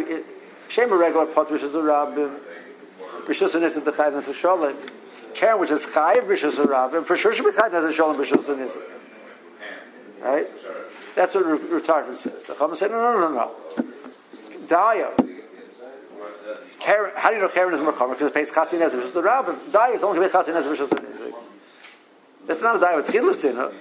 Shema 0.69 0.95
regular 0.95 1.25
pot, 1.25 1.51
which 1.51 1.63
is 1.63 1.75
a 1.75 1.79
rabbim, 1.79 2.39
Rishus 3.25 3.51
Nisim 3.51 3.83
the 3.83 3.91
Chayv 3.91 4.13
Nasa 4.13 4.33
Shalom. 4.33 4.75
Karen, 5.33 5.59
which 5.59 5.71
is 5.71 5.85
Chayv 5.87 6.25
Rishus 6.25 6.55
Rabbim, 6.65 7.05
for 7.05 7.15
sure 7.15 7.35
should 7.35 7.45
be 7.45 7.51
Chayv 7.51 7.71
Nasa 7.71 7.93
Shalom 7.93 8.17
Rishus 8.17 8.45
Nisim. 8.45 8.81
Right? 10.21 10.47
That's 11.15 11.35
what 11.35 11.45
Ratarfin 11.45 12.15
says. 12.17 12.43
The 12.45 12.53
Chama 12.53 12.75
said, 12.75 12.91
no, 12.91 13.01
no, 13.01 13.19
no, 13.19 13.31
no. 13.31 13.85
Daya. 14.67 15.29
Karen, 16.79 17.11
how 17.15 17.29
do 17.29 17.35
you 17.35 17.41
know 17.41 17.49
Karen 17.49 17.73
is 17.73 17.79
Merchamer? 17.79 18.11
Because 18.11 18.27
it 18.27 18.33
pays 18.33 18.51
Chatzin 18.51 18.79
Nezir 18.79 19.01
Rishus 19.01 19.21
Rabbim. 19.23 19.57
Daya 19.71 19.95
is 19.95 20.03
only 20.03 20.19
going 20.19 20.29
to 20.29 20.37
pay 20.37 20.51
Chatzin 20.51 20.55
Nezir 20.55 20.75
Rishus 20.75 20.89
Nisim. 20.89 21.33
That's 22.45 22.61
not 22.61 22.75
a 22.77 22.79
Daya 22.79 22.95
with 22.97 23.07
Chilas 23.07 23.41
dinner. 23.41 23.71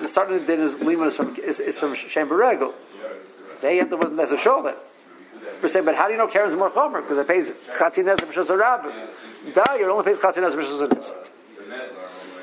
The 0.00 0.08
starting 0.08 0.38
the 0.38 0.46
din 0.46 0.60
is 0.60 0.80
Lima 0.80 1.06
is 1.06 1.16
from, 1.16 1.36
is, 1.36 1.60
is 1.60 1.78
from 1.78 1.94
Shem 1.94 2.28
Beregel. 2.28 2.72
They 3.60 3.76
have 3.76 3.90
the 3.90 3.96
with 3.96 4.18
a 4.18 4.38
Shalom. 4.38 4.74
We're 5.62 5.68
saying, 5.68 5.84
but 5.84 5.94
how 5.94 6.06
do 6.06 6.12
you 6.12 6.18
know 6.18 6.26
Karen's 6.26 6.56
more 6.56 6.70
chomer? 6.70 7.02
Because 7.02 7.18
it 7.18 7.28
pays 7.28 7.50
chatzin 7.76 8.04
nezir 8.04 8.30
b'shus 8.30 8.46
harab. 8.46 8.90
Daya 9.52 9.88
only 9.90 10.04
pays 10.04 10.18
chatzin 10.18 10.42
nezir 10.42 10.56
b'shus 10.56 10.88
harab. 10.88 11.02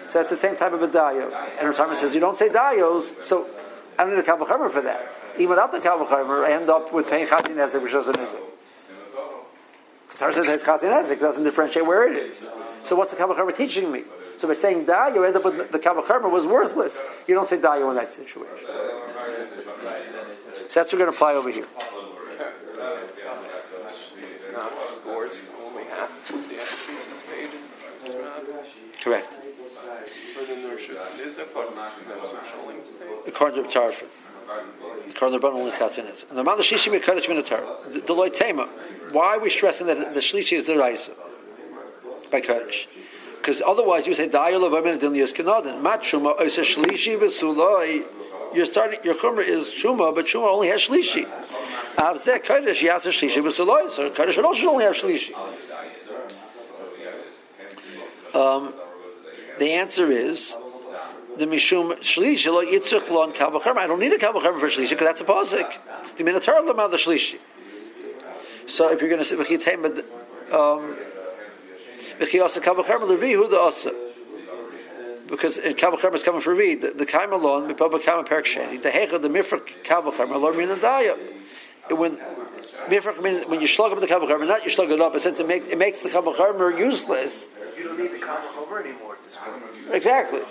So 0.09 0.19
that's 0.19 0.29
the 0.29 0.35
same 0.37 0.55
type 0.55 0.73
of 0.73 0.81
a 0.81 0.87
dayo. 0.87 1.31
And 1.59 1.67
Retirement 1.67 1.99
says, 1.99 2.13
you 2.13 2.19
don't 2.19 2.37
say 2.37 2.49
dayos, 2.49 3.23
so 3.23 3.47
I 3.97 4.03
don't 4.03 4.15
need 4.15 4.19
a 4.19 4.23
kavachomer 4.23 4.69
for 4.69 4.81
that. 4.81 5.11
Even 5.35 5.49
without 5.49 5.71
the 5.71 5.79
kavachomer, 5.79 6.45
I 6.45 6.53
end 6.53 6.69
up 6.69 6.93
with 6.93 7.09
paying 7.09 7.27
chatzin 7.27 7.55
nezir 7.55 7.81
b'shus 7.81 8.05
harab. 8.05 8.35
Tar 10.17 10.31
says 10.31 10.47
it's 10.47 10.63
chatzin 10.63 10.91
nezir, 10.91 11.11
it 11.11 11.19
doesn't 11.19 11.43
differentiate 11.43 11.85
where 11.85 12.11
it 12.11 12.17
is. 12.17 12.47
So 12.83 12.95
what's 12.95 13.11
the 13.13 13.17
kavachomer 13.17 13.55
teaching 13.55 13.91
me? 13.91 14.03
So 14.37 14.47
by 14.47 14.53
saying 14.53 14.85
dayo, 14.85 15.25
end 15.25 15.35
up 15.35 15.43
with 15.43 15.71
the 15.71 15.79
kavachomer 15.79 16.31
was 16.31 16.45
worthless. 16.45 16.95
You 17.27 17.35
don't 17.35 17.49
say 17.49 17.57
dayo 17.57 17.89
in 17.89 17.95
that 17.95 18.13
situation. 18.13 18.67
That's 20.77 20.93
what 20.93 20.99
we're 20.99 21.05
going 21.05 21.11
to 21.11 21.17
apply 21.17 21.33
over 21.33 21.49
here. 21.49 21.65
Correct. 29.03 29.33
According 33.25 33.63
to 33.63 33.69
Tarfin. 33.71 34.05
According 35.09 35.39
to 35.39 35.47
only 35.47 35.71
Chatzinis. 35.71 36.29
And 36.29 36.37
the 36.37 36.43
Manda 36.43 36.61
Shishi 36.61 36.95
Mekadosh 36.95 37.25
Minotar. 37.25 37.91
The 37.91 38.01
Deloitte 38.01 38.37
Tema. 38.37 38.69
Why 39.11 39.37
are 39.37 39.39
we 39.39 39.49
stressing 39.49 39.87
that 39.87 40.13
the 40.13 40.19
Shlishi 40.19 40.57
is 40.57 40.65
the 40.65 40.77
Raisa? 40.77 41.13
By 42.31 42.41
Kaddish. 42.41 42.87
Because 43.39 43.63
otherwise 43.65 44.05
you 44.05 44.13
say 44.13 44.29
Dayal 44.29 44.63
of 44.63 44.75
Amin 44.75 44.99
Dilnias 44.99 45.33
Kanadin. 45.33 45.81
Mat 45.81 46.03
Shuma 46.03 46.39
Oisa 46.39 46.61
Shlishi 46.61 47.17
Vesuloi. 47.17 48.26
You're 48.53 48.65
starting 48.65 48.99
your 49.03 49.15
Chumra 49.15 49.47
is 49.47 49.67
Shuma, 49.67 50.13
but 50.13 50.25
Shuma 50.25 50.51
only 50.51 50.69
has 50.69 50.81
Shlishi. 50.81 51.27
Avzeh 51.97 52.43
Kaddish 52.43 52.81
Yasa 52.81 53.09
Shlishi 53.09 53.41
Vesuloi. 53.43 53.89
So 53.91 54.09
Kaddish 54.09 54.37
also 54.37 54.67
only 54.69 54.85
have 54.85 54.95
Shlishi. 54.95 55.33
Um, 58.33 58.73
the 59.57 59.71
answer 59.73 60.11
is 60.11 60.55
the 61.37 61.45
mishum 61.45 61.97
shlishi 61.99 62.51
lo 62.51 62.63
yitzuk 62.63 63.09
lo 63.09 63.31
kavacherma. 63.31 63.77
I 63.77 63.87
don't 63.87 63.99
need 63.99 64.13
a 64.13 64.17
kavacherma 64.17 64.59
for 64.59 64.69
shlishi 64.69 64.89
because 64.91 65.07
that's 65.07 65.21
a 65.21 65.23
posik. 65.23 65.71
The 66.17 66.23
minatar 66.23 66.65
lama 66.65 66.89
the 66.89 66.97
shlishi. 66.97 67.39
So 68.67 68.91
if 68.91 69.01
you're 69.01 69.09
going 69.09 69.23
to 69.23 69.25
say 69.25 69.35
v'chitayim 69.35 69.85
um 70.53 70.97
v'chiyasa 72.19 72.61
kavacherma 72.61 73.17
levihu 73.17 73.49
the 73.49 73.57
asa. 73.57 74.06
Because 75.29 75.57
in 75.57 75.73
kavacherma 75.73 76.15
is 76.15 76.23
coming 76.23 76.41
for 76.41 76.53
read 76.53 76.81
the, 76.81 76.91
the 76.91 77.05
kaim 77.05 77.33
alone 77.33 77.69
mipaba 77.73 78.01
kaim 78.03 78.23
perik 78.25 78.45
sheni 78.45 78.81
the 78.81 78.89
hecha 78.89 79.21
the 79.21 79.27
mifra 79.27 79.61
kavacherma 79.83 80.39
lo 80.39 80.53
minadaya. 80.53 81.17
When 81.89 82.17
mifra 82.87 83.47
when 83.49 83.61
you 83.61 83.67
slug 83.67 83.91
up 83.91 83.99
the 83.99 84.07
kavacherma, 84.07 84.47
not 84.47 84.63
you 84.63 84.69
slug 84.69 84.91
it 84.91 85.01
up, 85.01 85.15
it 85.15 85.21
says 85.21 85.39
it, 85.39 85.47
make, 85.47 85.67
it 85.67 85.77
makes 85.77 86.01
the 86.01 86.09
kavacherma 86.09 86.77
useless. 86.77 87.47
You 87.77 87.83
don't 87.83 87.99
need 87.99 88.11
the 88.11 88.19
kavacherma 88.19 88.85
anymore 88.85 89.15
at 89.15 89.25
this 89.25 89.37
point. 89.37 89.95
Exactly. 89.95 90.41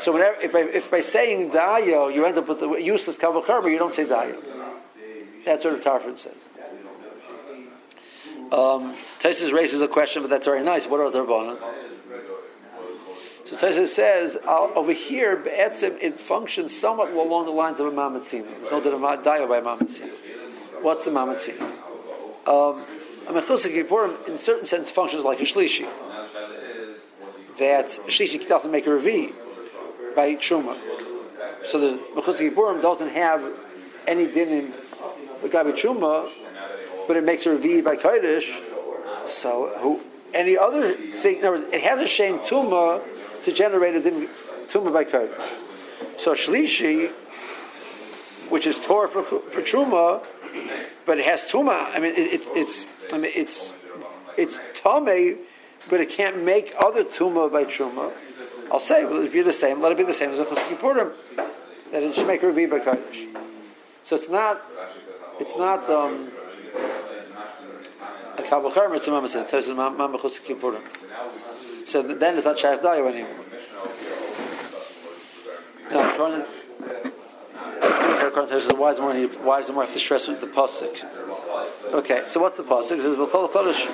So 0.00 0.12
whenever, 0.12 0.40
if 0.40 0.52
by, 0.52 0.60
if 0.60 0.90
by 0.90 1.00
saying 1.00 1.50
Daya, 1.50 2.14
you 2.14 2.24
end 2.24 2.38
up 2.38 2.48
with 2.48 2.60
the 2.60 2.70
useless 2.76 3.16
kavacherma, 3.16 3.70
you 3.70 3.78
don't 3.78 3.94
say 3.94 4.04
Daya. 4.04 4.36
That's 5.44 5.64
what 5.64 5.82
the 5.82 5.90
Tarfin 5.90 6.18
says. 6.18 6.34
Um, 8.52 8.96
Tesis 9.22 9.52
raises 9.52 9.80
a 9.80 9.88
question, 9.88 10.22
but 10.22 10.28
that's 10.28 10.44
very 10.44 10.64
nice. 10.64 10.86
What 10.86 11.00
are 11.00 11.10
the 11.10 11.24
rabbanon? 11.24 11.58
So 13.50 13.56
Tesis 13.56 13.88
says 13.88 14.36
uh, 14.46 14.68
over 14.76 14.92
here, 14.92 15.34
be'etzim, 15.34 15.98
it 16.00 16.20
functions 16.20 16.78
somewhat 16.78 17.10
along 17.10 17.46
the 17.46 17.50
lines 17.50 17.80
of 17.80 17.86
a 17.86 17.90
mamatzina. 17.90 18.46
There's 18.46 18.70
no 18.70 18.80
dayo 18.80 19.48
by 19.48 19.60
mamatzina. 19.60 20.12
What's 20.82 21.04
the 21.04 21.10
mamatzina? 21.10 21.60
Um, 22.46 22.80
I 23.28 23.32
mean, 23.32 23.42
Chusik 23.42 24.28
in 24.28 24.38
certain 24.38 24.66
sense, 24.68 24.88
functions 24.90 25.24
like 25.24 25.40
a 25.40 25.42
shlishi 25.42 25.88
that 27.58 27.90
Shlishi 28.06 28.48
doesn't 28.48 28.70
make 28.70 28.86
a 28.86 28.90
Revi 28.90 29.32
by 30.14 30.36
Truma. 30.36 30.78
So 31.72 31.80
the 31.80 32.00
Mechutz 32.14 32.38
Gibburim 32.38 32.80
doesn't 32.80 33.10
have 33.10 33.44
any 34.06 34.26
din 34.26 34.48
in 34.48 34.72
Gabi 35.50 35.72
Truma, 35.72 36.30
but 37.08 37.16
it 37.16 37.24
makes 37.24 37.46
a 37.46 37.56
Revi 37.56 37.82
by 37.82 37.96
Kodesh. 37.96 38.48
So 39.28 39.72
who, 39.78 40.00
any 40.32 40.56
other 40.56 40.94
thing, 40.94 41.40
In 41.40 41.44
other 41.44 41.58
words, 41.58 41.74
it 41.74 41.82
has 41.82 41.98
a 41.98 42.06
shame 42.06 42.38
Tuma 42.38 43.02
to 43.44 43.52
generate 43.52 43.94
a 43.94 44.00
din 44.00 44.28
Tuma 44.68 44.92
by 44.92 45.04
Kodesh. 45.04 45.50
So 46.18 46.34
Shlishi, 46.34 47.10
which 48.48 48.66
is 48.66 48.76
Torah 48.78 49.08
for, 49.08 49.22
for 49.22 49.62
Truma, 49.62 50.24
but 51.06 51.18
it 51.18 51.24
has 51.24 51.40
Tuma. 51.42 51.90
I 51.94 51.98
mean, 51.98 52.12
it, 52.12 52.40
it, 52.40 52.42
it's, 52.54 52.84
I 53.12 53.18
mean, 53.18 53.32
it's, 53.34 53.72
it's 54.36 54.56
Tomei 54.82 55.38
but 55.88 56.00
it 56.00 56.10
can't 56.10 56.42
make 56.42 56.74
other 56.78 57.04
tumah 57.04 57.50
by 57.50 57.64
truma. 57.64 58.12
I'll 58.70 58.80
say, 58.80 59.04
will 59.04 59.24
it 59.24 59.32
be 59.32 59.42
the 59.42 59.52
same? 59.52 59.80
Let 59.80 59.92
it 59.92 59.98
be 59.98 60.04
the 60.04 60.14
same 60.14 60.30
as 60.30 60.38
a 60.38 60.44
Chos 60.44 60.58
that 61.90 62.02
it 62.02 62.14
should 62.14 62.26
make 62.26 62.42
Revi 62.42 62.70
by 62.70 62.78
Kaddish. 62.78 63.26
So 64.04 64.16
it's 64.16 64.28
not, 64.28 64.62
it's 65.40 65.56
not, 65.56 65.88
um, 65.90 66.30
Kabel 68.48 68.70
Karma, 68.70 68.96
it's 68.96 69.06
a 69.06 69.10
Mama 69.10 69.28
said, 69.28 69.48
Tosis 69.48 69.76
Mama 69.76 70.18
Chutz 70.18 70.40
Kippurim. 70.40 70.82
So 71.90 72.02
then 72.02 72.36
it's 72.36 72.44
not 72.44 72.56
Shaykh 72.56 72.82
Dayo 72.82 73.10
anymore. 73.10 73.34
Now, 75.90 76.14
according 78.28 78.60
to 78.68 78.74
why 78.76 78.92
is 78.92 79.00
more 79.00 79.12
why 79.42 79.58
is 79.58 79.68
more 79.70 79.86
to 79.86 79.98
stress 79.98 80.28
with 80.28 80.40
the 80.40 80.46
pasuk? 80.46 81.02
Okay, 81.92 82.22
so 82.28 82.38
what's 82.38 82.56
the 82.58 82.62
pasuk? 82.62 82.92
It 82.92 83.02
says 83.02 83.16
b'chol 83.16 83.50
chodesh. 83.50 83.88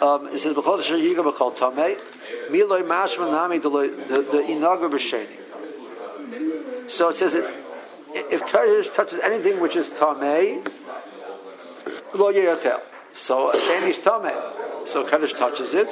Um, 0.00 0.28
it 0.28 0.38
says 0.38 0.54
b'chol 0.54 0.78
chodesh 0.78 1.02
yiga 1.02 1.32
b'chol 1.32 1.56
tamei 1.56 2.00
miloi 2.48 2.82
mashma 2.84 3.28
nami 3.28 3.58
the 3.58 3.68
the 3.68 4.44
inaga 4.46 4.88
b'sheni. 4.88 5.36
So 6.88 7.08
it 7.08 7.16
says 7.16 7.32
that 7.32 7.52
if 8.14 8.42
kodesh 8.42 8.94
touches 8.94 9.18
anything 9.18 9.58
which 9.58 9.74
is 9.74 9.90
tamei, 9.90 10.64
lo 12.14 12.32
yechel. 12.32 12.80
So 13.12 13.50
sheni 13.50 13.88
is 13.88 13.98
tamei. 13.98 14.86
So 14.86 15.04
kodesh 15.04 15.36
touches 15.36 15.74
it. 15.74 15.90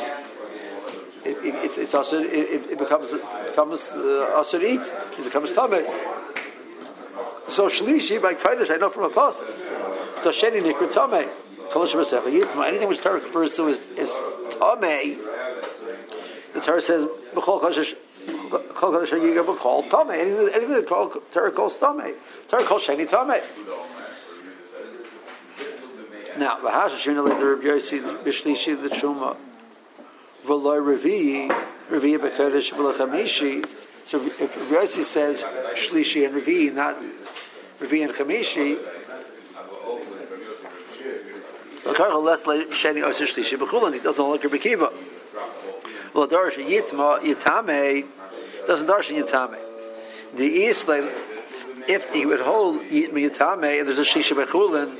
It, 1.24 1.36
it, 1.44 1.54
it's, 1.64 1.78
it's 1.78 1.94
also 1.94 2.20
it, 2.22 2.70
it 2.70 2.78
becomes 2.78 3.12
becomes 3.46 3.80
uh, 3.92 4.58
eat. 4.62 4.80
It 5.18 5.24
becomes 5.24 5.50
tamei. 5.50 5.84
So 7.48 7.68
shlishi 7.68 8.20
by 8.22 8.34
kodesh 8.34 8.70
I 8.70 8.76
know 8.76 8.90
from 8.90 9.04
a 9.04 9.10
pasuk. 9.10 9.46
Dosheni 10.22 10.60
nikra 10.62 10.88
tamei. 10.90 11.28
Anything 11.72 12.88
which 12.88 13.00
Torah 13.00 13.20
refers 13.20 13.54
to 13.54 13.68
is, 13.68 13.78
is 13.96 14.10
tamei. 14.58 15.16
The 16.54 16.60
Torah 16.60 16.80
says 16.80 17.06
b'chol 17.34 17.60
kodesh. 17.60 17.94
Anything, 18.26 19.28
anything 20.54 20.74
that 20.74 20.86
Torah 21.32 21.50
calls 21.50 21.74
Tomei. 21.78 22.14
Torah 22.48 22.64
calls 22.64 22.86
Sheni 22.86 23.06
Tomei. 23.08 23.42
Now, 26.38 26.58
V'hasha 26.58 26.96
Shina 26.96 27.38
the 27.38 27.46
Rabbi 27.46 27.64
Yossi 27.64 28.00
B'Shlishi 28.22 28.82
the 28.82 28.88
Truma 28.88 29.36
So 34.10 34.20
if 34.24 34.54
Yossi 34.70 35.04
says 35.04 35.42
Shlishi 35.74 36.26
and 36.26 36.34
Revi, 36.34 36.72
not 36.72 36.96
Revi 37.78 38.04
and 38.04 38.12
Chamishi. 38.12 38.78
He 43.94 44.00
doesn't 44.00 44.28
like 44.28 44.44
Rabbi 44.44 44.58
Kiva. 44.58 44.92
Well, 46.12 46.28
Darish 46.28 46.56
Yitma 46.56 47.20
Yitame 47.20 48.06
doesn't 48.66 48.86
darshan 48.86 49.22
Yitame. 49.22 49.58
The 50.34 50.44
East, 50.44 50.88
like, 50.88 51.10
if 51.88 52.12
he 52.12 52.26
would 52.26 52.40
hold 52.40 52.82
Yitma 52.82 53.30
Yitame, 53.30 53.78
and 53.78 53.88
there's 53.88 53.98
a 53.98 54.02
Shisha 54.02 54.34
Bechulin, 54.36 54.96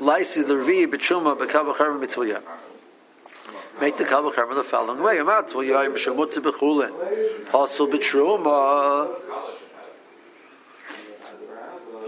Laisi 0.00 0.46
the 0.46 0.54
Revi 0.54 0.86
B'Chuma 0.86 1.36
B'Kava 1.38 1.74
Charma 1.74 2.04
B'Tulya. 2.04 2.42
Make 3.80 3.96
the 3.98 4.04
Kava 4.04 4.30
Charma 4.30 4.54
the 4.54 4.62
following 4.62 5.02
way. 5.02 5.18
Amat 5.18 5.48
Tulya 5.48 5.92
B'Shemut 5.92 6.32
B'Chulin. 6.32 7.44
Pasul 7.46 7.92
B'Truma. 7.92 9.14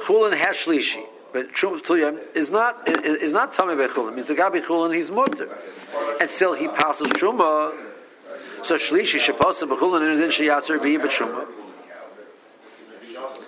Chulin 0.01 0.37
has 0.37 0.57
Shlishi. 0.57 1.05
But 1.33 1.53
Tulya 1.53 2.19
is 2.35 2.51
not 2.51 2.89
is 2.89 3.35
not 3.35 3.53
Tame 3.53 3.77
Bechulin. 3.77 4.15
Means 4.15 4.29
the 4.29 4.35
Gabi 4.35 4.65
Chulin 4.65 4.95
he's 4.95 5.11
mutter, 5.11 5.49
and 6.21 6.31
still 6.31 6.55
he 6.55 6.69
passes 6.69 7.09
Truma. 7.09 7.75
So 8.63 8.77
Shlishi 8.77 9.19
Shapasa 9.19 9.69
Bechulin 9.69 10.11
and 10.11 10.23
then 10.23 10.31
Shiyatzer 10.31 10.79
Reviya 10.79 11.01
B'Truma. 11.03 11.47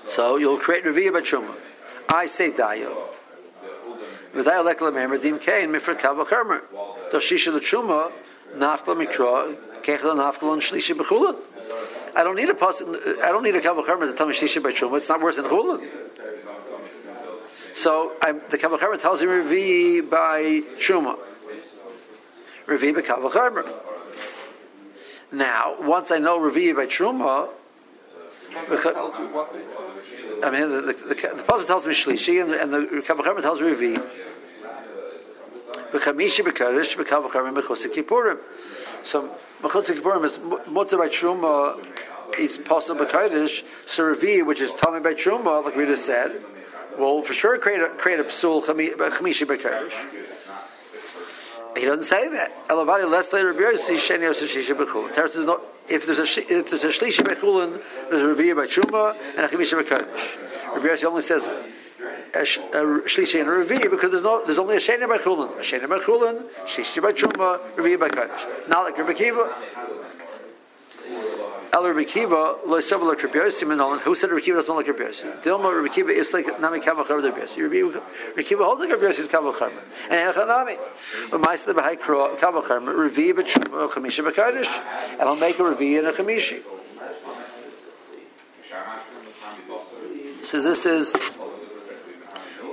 So 0.07 0.37
you'll 0.37 0.59
create 0.59 0.85
Reviya 0.85 1.11
B'Truma. 1.11 1.55
I 2.11 2.27
say 2.27 2.51
Dayo. 2.51 2.95
V'dayo 4.35 4.65
lek 4.65 4.81
l'memer 4.81 5.19
dim 5.21 5.39
kein 5.39 5.71
mifra 5.71 5.99
kava. 5.99 6.25
Doshisha 7.13 7.53
mikra 8.97 9.57
kechla 9.83 10.15
nafkla 10.15 10.53
and 10.53 10.63
shlishi 10.63 10.95
b'chulin. 10.95 11.37
I 12.15 12.25
don't 12.25 12.37
need 12.37 12.49
a 12.51 12.55
pasuk. 12.55 13.23
I 13.23 13.29
don't 13.33 13.43
need 13.43 13.57
a 13.57 13.61
kava 13.61 13.83
chermer 13.83 14.07
to 14.11 14.13
tell 14.13 14.27
me 14.27 14.35
shlishi 14.35 14.61
b'truma. 14.63 14.99
It's 14.99 15.09
not 15.09 15.21
worse 15.21 15.37
than 15.37 15.47
chulin. 15.47 15.87
So 17.73 18.13
I'm, 18.23 18.41
the 18.51 18.59
kava 18.59 18.79
chermer 18.79 19.01
tells 19.01 19.21
me 19.21 19.29
revi 19.29 20.09
by 20.09 20.63
truma. 20.79 21.19
Revi 22.67 22.95
by 22.95 23.03
kava 23.03 23.29
chermer. 23.29 23.73
Now, 25.33 25.77
once 25.81 26.11
I 26.11 26.19
know 26.19 26.39
revi 26.39 26.75
by 26.75 26.87
truma. 26.87 27.49
I 28.53 30.51
mean, 30.51 30.71
the, 30.71 30.81
the, 30.81 30.93
the, 30.93 31.15
the 31.37 31.43
puzzle 31.47 31.67
tells 31.69 31.87
me 31.87 31.93
shlishi, 31.93 32.43
and 32.43 32.51
the, 32.51 32.61
and 32.61 32.73
the 32.73 33.03
Kabbalah 33.03 33.43
tells 33.43 33.61
me 33.61 33.69
revi. 33.69 34.03
B'chamishi 35.93 36.45
b'kadosh 36.45 36.97
b'kavacharim 36.97 37.55
b'chosik 37.55 37.93
kippurim. 37.95 38.39
So 39.03 39.29
b'chosik 39.63 39.97
kippurim 40.01 40.25
is 40.25 40.39
mutter 40.69 40.97
by 40.97 41.09
truma. 41.09 41.85
It's 42.39 42.59
possible 42.59 43.05
b'kadosh. 43.05 43.65
So 43.87 44.15
revi, 44.15 44.47
which 44.47 44.61
is 44.61 44.73
tummy 44.73 45.01
by 45.01 45.15
truma, 45.15 45.65
like 45.65 45.75
we 45.77 45.87
just 45.87 46.07
said, 46.07 46.43
will 46.99 47.23
for 47.23 47.33
sure 47.35 47.59
create 47.59 47.81
a 47.81 47.89
create 47.89 48.21
a 48.21 48.25
psul 48.25 48.63
chamishi 48.65 49.47
b'kadosh. 49.47 49.95
He 51.77 51.85
doesn't 51.87 52.05
say 52.05 52.29
that. 52.29 52.69
Elavadi 52.69 53.09
less 53.11 53.33
later 53.33 53.53
Rabbi 53.53 53.77
sheni 53.77 54.29
osishisha 54.31 54.77
b'chulin. 54.77 55.61
If 55.89 56.07
there's 56.07 56.19
a 56.19 56.23
if 56.25 56.71
there's 56.71 56.85
a 56.85 56.89
shlishi 56.89 57.23
b'chulin, 57.25 57.83
there's 58.11 58.23
a 58.23 58.43
revi 58.43 58.55
by 58.55 58.67
truma 58.67 59.17
and 59.37 59.41
a 59.41 59.49
chamisha 59.49 59.83
b'kadosh. 59.83 60.37
Rabbi 60.77 61.07
only 61.07 61.23
says 61.23 61.49
Uh, 62.01 62.39
shlishi 62.39 63.41
and 63.41 63.49
a 63.49 63.53
revi 63.53 63.91
because 63.91 64.11
there's 64.11 64.23
no 64.23 64.45
there's 64.47 64.59
only 64.59 64.77
a 64.77 64.79
sheni 64.79 65.07
by 65.09 65.19
chulin, 65.19 65.51
a 65.59 65.61
sheni 65.61 65.89
by 65.89 65.99
chulin, 65.99 66.43
shlishi 66.65 67.03
by 67.03 67.13
truma, 67.13 67.59
revi 67.75 67.99
by 67.99 68.09
kadosh. 68.09 68.69
Not 68.69 68.85
like 68.85 68.97
Rabbi 68.97 69.13
Kiva. 69.13 69.55
El 71.73 71.87
Rabbi 71.87 72.05
Kiva 72.05 72.57
lo 72.67 72.81
several 72.81 73.11
like 73.11 73.23
Rabbi 73.23 73.39
Yossi 73.39 73.65
Minolan. 73.67 74.01
Who 74.01 74.15
said 74.15 74.31
Rabbi 74.31 74.43
Kiva 74.43 74.59
doesn't 74.59 74.75
like 74.75 74.89
Rabbi 74.89 75.05
Yossi? 75.05 75.43
Dilma 75.43 75.75
Rabbi 75.77 75.95
Kiva 75.95 76.11
is 76.11 76.33
like 76.33 76.61
Nami 76.61 76.81
Kavach 76.81 77.09
Rabbi 77.09 77.39
Yossi. 77.39 77.63
Rabbi 77.63 78.43
Kiva 78.43 78.65
holds 78.65 78.81
like 78.81 78.91
Rabbi 78.91 79.05
Yossi's 79.05 79.29
Kavach 79.29 79.61
Rabbi. 79.61 79.75
And 80.11 80.35
Echanami. 80.35 80.79
But 81.31 81.41
my 81.41 81.57
the 81.57 81.75
Bahai 81.75 81.99
Kavach 81.99 82.69
Rabbi 82.69 82.87
Revi 82.87 83.33
b'Truma 83.33 83.89
Chamisha 83.89 84.29
b'Kadosh, 84.29 85.11
and 85.13 85.23
I'll 85.23 85.37
make 85.37 85.59
a 85.59 85.63
Revi 85.63 85.99
and 85.99 86.09
a 86.09 86.13
Chamishi. 86.13 86.63
So 90.43 90.61
this 90.61 90.87
is 90.87 91.15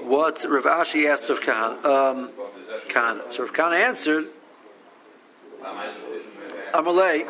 what 0.08 0.46
Rav 0.48 0.64
Ashi 0.64 1.10
asked 1.12 1.30
of 1.30 1.42
Khan. 1.42 1.86
Um. 1.86 2.32
So 3.30 3.44
Rav 3.44 3.54
Khan 3.54 3.74
answered, 3.74 4.28
Amalei. 6.74 7.28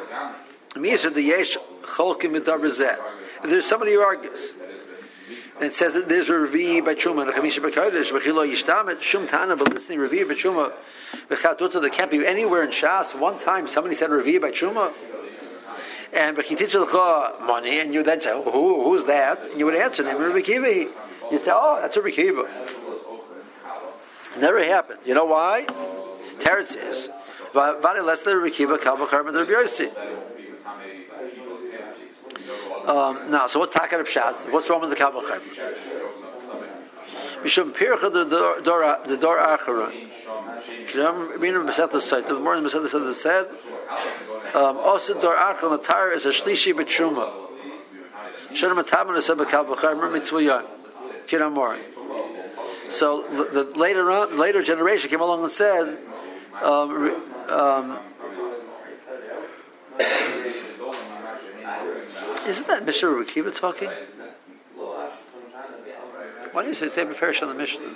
Me 0.76 0.96
said 0.98 1.14
the 1.14 1.22
yesh 1.22 1.58
cholkim 1.84 2.36
If 2.36 3.50
there's 3.50 3.66
somebody 3.66 3.94
who 3.94 4.02
argues 4.02 4.54
and 5.60 5.74
says 5.74 5.94
that 5.94 6.08
there's 6.08 6.30
a 6.30 6.34
revi 6.34 6.84
by 6.84 6.94
truma 6.94 7.22
and 7.22 7.32
a 7.32 7.34
chamisha 7.34 7.62
by 7.62 7.70
kodesh 7.70 8.12
yishtamet 8.12 9.02
shum 9.02 9.28
tana 9.28 9.56
but 9.56 9.74
listening 9.74 10.00
revi 10.00 10.28
by 10.28 10.36
truma 10.36 10.72
v'chatuta 11.30 11.82
that 11.82 11.94
can't 11.94 12.12
be 12.12 12.26
anywhere 12.26 12.64
in 12.64 12.70
Shas. 12.70 13.18
One 13.20 13.40
time 13.40 13.68
somebody 13.68 13.96
said 13.96 14.10
revi 14.10 14.40
by 14.40 14.52
truma. 14.52 14.94
And 16.14 16.38
v'chititz 16.38 17.42
money, 17.42 17.80
and 17.80 17.94
you 17.94 18.04
then 18.04 18.22
say, 18.22 18.32
Who, 18.32 18.84
"Who's 18.84 19.06
that?" 19.06 19.44
And 19.44 19.60
you 19.60 19.66
would 19.66 19.76
answer, 19.76 20.04
"Name 20.04 20.18
Rabbi 20.18 20.42
Kiva." 20.42 20.90
You'd 21.32 21.42
say, 21.42 21.52
"Oh, 21.54 21.80
that's 21.82 21.98
a 21.98 22.12
Kiva." 22.12 22.48
Never 24.40 24.64
happened. 24.64 25.00
You 25.06 25.16
know 25.16 25.26
why? 25.26 25.66
Teretz 26.40 26.70
says, 26.70 27.10
"Vadi 27.54 28.02
less 28.02 28.22
than 28.22 28.38
Rabbi 28.38 28.50
Kiva, 28.50 28.78
kavachar 28.78 29.26
with 29.26 29.36
Rabbi 29.36 29.52
Yossi." 29.52 29.92
Um, 32.88 33.30
now, 33.30 33.48
so 33.48 33.60
what's 33.60 33.76
Takar 33.76 34.02
Pshat? 34.04 34.50
What's 34.52 34.70
wrong 34.70 34.80
with 34.80 34.92
the 34.92 34.96
Chayim? 34.96 35.42
Mishum 37.44 37.74
Pircha 37.74 38.12
the 38.12 38.24
Dor 38.24 38.62
the 39.06 39.18
Acharon. 39.18 40.08
You 40.94 41.04
remember 41.34 41.72
Masechta 41.72 42.00
site? 42.02 42.28
The 42.28 42.40
morning 42.40 42.64
Masechta 42.64 43.14
said 43.14 43.48
um, 44.56 44.78
also 44.78 45.20
Dor 45.20 45.36
Acharon 45.36 45.78
the 45.78 45.84
tire 45.84 46.12
is 46.12 46.26
a 46.26 46.30
shlishi 46.30 46.74
b'truma. 46.74 47.30
Shem 48.54 48.78
Mataman 48.78 49.18
is 49.18 49.28
a 49.30 49.36
Kabbalah 49.36 49.76
Chayim 49.76 50.66
mitzvayan. 51.28 51.80
Kiramor. 51.88 52.92
So 52.92 53.24
the, 53.24 53.64
the 53.64 53.78
later 53.78 54.12
on, 54.12 54.38
later 54.38 54.62
generation 54.64 55.10
came 55.10 55.22
along 55.22 55.44
and 55.44 55.52
said. 55.52 55.98
Um, 56.62 57.22
um, 57.50 58.00
Isn't 62.48 62.68
that 62.68 62.86
Mr. 62.86 63.14
Rukiva 63.14 63.54
talking? 63.54 63.90
Why 66.54 66.64
do 66.64 66.70
you 66.70 66.76
say 66.76 66.88
Sefer 66.88 67.14
Perish 67.14 67.42
on 67.42 67.50
the 67.50 67.54
Mishnah? 67.54 67.88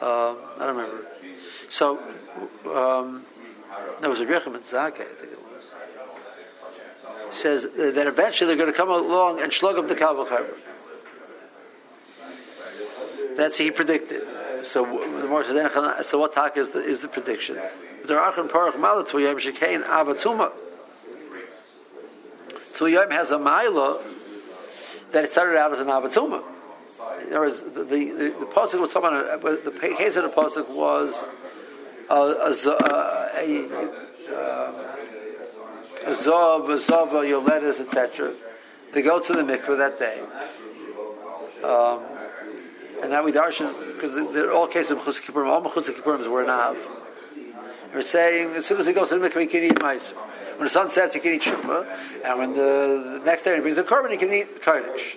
Um, 0.00 0.36
I 0.58 0.66
don't 0.66 0.76
remember. 0.76 1.06
So, 1.68 1.98
um, 2.66 3.24
that 4.00 4.10
was 4.10 4.20
a 4.20 4.26
Rechem 4.26 4.54
and 4.54 4.64
Zake, 4.64 5.00
I 5.00 5.04
think 5.04 5.32
it 5.32 5.38
was. 5.38 5.47
Says 7.30 7.62
that 7.76 8.06
eventually 8.06 8.48
they're 8.48 8.56
going 8.56 8.72
to 8.72 8.76
come 8.76 8.90
along 8.90 9.40
and 9.40 9.52
slug 9.52 9.76
up 9.76 9.88
the 9.88 9.94
Kabbalah 9.94 10.46
That's 13.36 13.58
he 13.58 13.70
predicted. 13.70 14.26
So 14.64 14.84
the 14.84 16.02
so 16.02 16.18
what 16.18 16.32
talk 16.32 16.56
is 16.56 16.70
the 16.70 16.80
is 16.80 17.02
the 17.02 17.08
prediction? 17.08 17.58
There 18.06 18.18
are 18.18 18.32
parach 18.32 18.72
malat 18.72 19.08
tvuyim 19.08 19.36
shekain 19.36 19.84
avatuma. 19.84 20.52
Has 23.10 23.30
a 23.30 23.38
mila 23.38 24.02
that 25.12 25.24
it 25.24 25.30
started 25.30 25.58
out 25.58 25.72
as 25.72 25.80
an 25.80 25.88
avatuma. 25.88 26.42
There 27.28 27.40
was 27.40 27.62
the 27.62 27.84
the, 27.84 27.84
the, 27.84 28.34
the 28.40 28.46
pasuk 28.46 28.80
was 28.80 28.92
talking 28.92 29.18
about 29.18 29.64
the 29.64 29.70
case 29.96 30.16
of 30.16 30.24
the 30.24 30.30
pasuk 30.30 30.68
was 30.68 31.28
a 32.10 32.14
a, 32.14 32.50
a, 33.34 33.48
a 34.34 34.97
zav, 36.14 36.68
a 36.70 36.78
zava, 36.78 37.26
your 37.26 37.42
letters, 37.42 37.80
etc. 37.80 38.32
They 38.92 39.02
go 39.02 39.20
to 39.20 39.32
the 39.32 39.42
mikveh 39.42 39.78
that 39.78 39.98
day. 39.98 40.20
Um, 41.62 42.00
and 43.02 43.10
now 43.10 43.22
we 43.22 43.32
darshan 43.32 43.94
because 43.94 44.32
they're 44.32 44.52
all 44.52 44.66
cases 44.66 44.92
of 44.92 44.98
chutz. 44.98 45.34
All 45.36 45.62
chutz 45.62 46.30
were 46.30 46.44
nav. 46.44 46.76
We're 47.92 48.02
saying 48.02 48.54
as 48.54 48.66
soon 48.66 48.80
as 48.80 48.86
he 48.86 48.92
goes 48.92 49.08
to 49.10 49.18
the 49.18 49.28
mikveh, 49.28 49.42
he 49.42 49.46
can 49.46 49.64
eat 49.64 49.82
mice. 49.82 50.10
When 50.10 50.64
the 50.64 50.70
sun 50.70 50.90
sets, 50.90 51.14
he 51.14 51.20
can 51.20 51.34
eat 51.34 51.42
shumah, 51.42 51.86
and 52.24 52.38
when 52.38 52.52
the, 52.52 53.18
the 53.18 53.24
next 53.24 53.42
day 53.42 53.54
he 53.54 53.60
brings 53.60 53.76
the 53.76 53.84
korban, 53.84 54.10
he 54.10 54.16
can 54.16 54.32
eat 54.32 54.60
kodesh. 54.60 55.16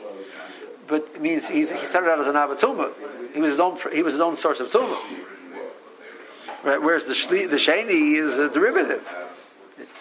But 0.87 1.09
it 1.15 1.21
means 1.21 1.49
he 1.49 1.63
started 1.63 2.11
out 2.11 2.19
as 2.19 2.27
an 2.27 2.35
avatuma. 2.35 2.91
He 3.33 3.39
was 3.39 3.51
his 3.51 3.59
own. 3.59 3.77
He 3.91 4.03
was 4.03 4.13
his 4.13 4.21
own 4.21 4.37
source 4.37 4.59
of 4.59 4.69
tumah. 4.69 4.99
Right, 6.63 6.79
whereas 6.79 7.05
the 7.05 7.13
shli, 7.13 7.49
the 7.49 7.57
sheni 7.57 8.15
is 8.15 8.37
a 8.37 8.49
derivative. 8.49 9.07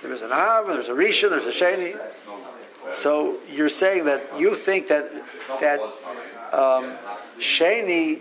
There's 0.02 0.22
an 0.22 0.32
av, 0.32 0.66
there's 0.66 0.88
a 0.88 0.92
rishon, 0.92 1.30
there's 1.30 1.46
a 1.46 1.50
sheni. 1.50 1.98
So 2.92 3.36
you're 3.52 3.68
saying 3.68 4.06
that 4.06 4.38
you 4.38 4.56
think 4.56 4.88
that 4.88 5.10
that 5.60 5.80
um, 6.52 6.96
sheni 7.38 8.20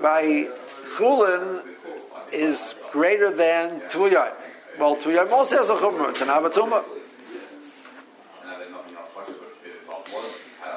by 0.00 0.48
chulin 0.96 1.62
is 2.32 2.74
greater 2.90 3.30
than 3.30 3.80
tvuyayim. 3.82 4.32
Well, 4.78 4.96
tvuyayim 4.96 5.30
also 5.30 5.58
has 5.58 5.68
a 5.68 5.74
chumrah. 5.74 6.10
It's 6.10 6.22
an 6.22 6.28
avatuma. 6.28 6.84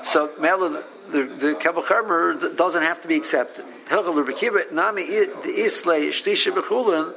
So 0.04 0.32
Mela, 0.40 0.84
the 1.10 1.24
the 1.24 1.56
Kabbalah 1.56 2.54
doesn't 2.56 2.84
have 2.84 3.02
to 3.02 3.08
be 3.08 3.16
accepted. 3.16 3.66
Hilchel 3.90 4.24
Rebekiva 4.24 4.72
Nami 4.72 5.04
Islay 5.04 6.08
Shtisha 6.08 6.54
Bechulin. 6.54 7.14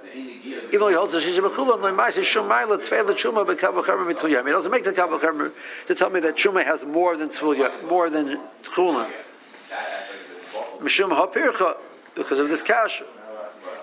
Even 0.68 0.80
though 0.80 0.88
he 0.88 0.94
holds 0.94 1.12
the 1.14 1.18
Shtisha 1.18 1.48
Bechulin, 1.48 1.80
Lemaisa 1.80 2.20
Shumayla 2.20 2.78
Tfeila 2.78 3.14
Shuma 3.14 3.46
Bekabbalah 3.46 4.12
Mituyam. 4.12 4.44
He 4.44 4.52
doesn't 4.52 4.70
make 4.70 4.84
the 4.84 4.92
Kabbalah 4.92 5.50
to 5.86 5.94
tell 5.94 6.10
me 6.10 6.20
that 6.20 6.36
Shuma 6.36 6.62
has 6.62 6.84
more 6.84 7.16
than 7.16 7.30
Tfilya, 7.30 7.88
more 7.88 8.10
than 8.10 8.38
Chulin. 8.62 9.10
Mishum 10.80 11.10
Hapircha 11.10 11.76
because 12.14 12.38
of 12.38 12.50
this 12.50 12.62
kasha. 12.62 13.04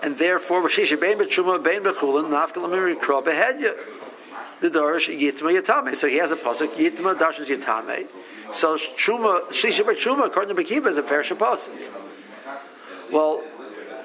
And 0.00 0.16
therefore, 0.16 0.62
Rashisha 0.62 1.00
Bein 1.00 1.18
Bechuma 1.18 1.62
Bein 1.62 1.82
Bechulin 1.82 2.28
Nafkalam 2.30 2.70
Mirikra 2.70 3.24
Behedya. 3.24 3.76
The 4.60 4.70
Darish 4.70 5.08
Yitma 5.18 5.60
Yatame. 5.60 5.96
So 5.96 6.06
he 6.06 6.16
has 6.18 6.30
a 6.30 6.36
pasuk 6.36 6.68
Yitma 6.74 7.16
Darshan 7.16 7.46
Yatame. 7.46 8.06
So 8.52 8.76
Shuma 8.76 9.48
Shlisha 9.48 9.84
Bechuma 9.84 10.26
according 10.26 10.54
to 10.54 10.62
Bekiva 10.62 10.86
is 10.86 10.98
a 10.98 11.02
fair 11.02 11.22
pasuk. 11.24 11.68
Well, 13.10 13.42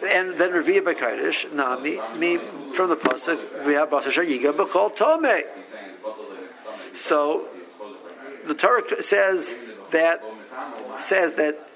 and 0.04 0.38
then 0.38 0.52
Reviya 0.52 0.82
Bekadosh, 0.82 1.54
Nami, 1.54 2.00
me 2.18 2.38
from 2.74 2.90
the 2.90 2.96
pasuk, 2.96 3.66
we 3.66 3.74
have 3.74 3.90
Basashar 3.90 4.26
Yiga 4.26 4.54
Bechol 4.54 4.96
Tome. 4.96 5.44
So 6.94 7.48
the 8.46 8.54
Torah 8.54 9.02
says 9.02 9.54
that 9.92 10.24
says 10.98 11.36
that 11.36 11.68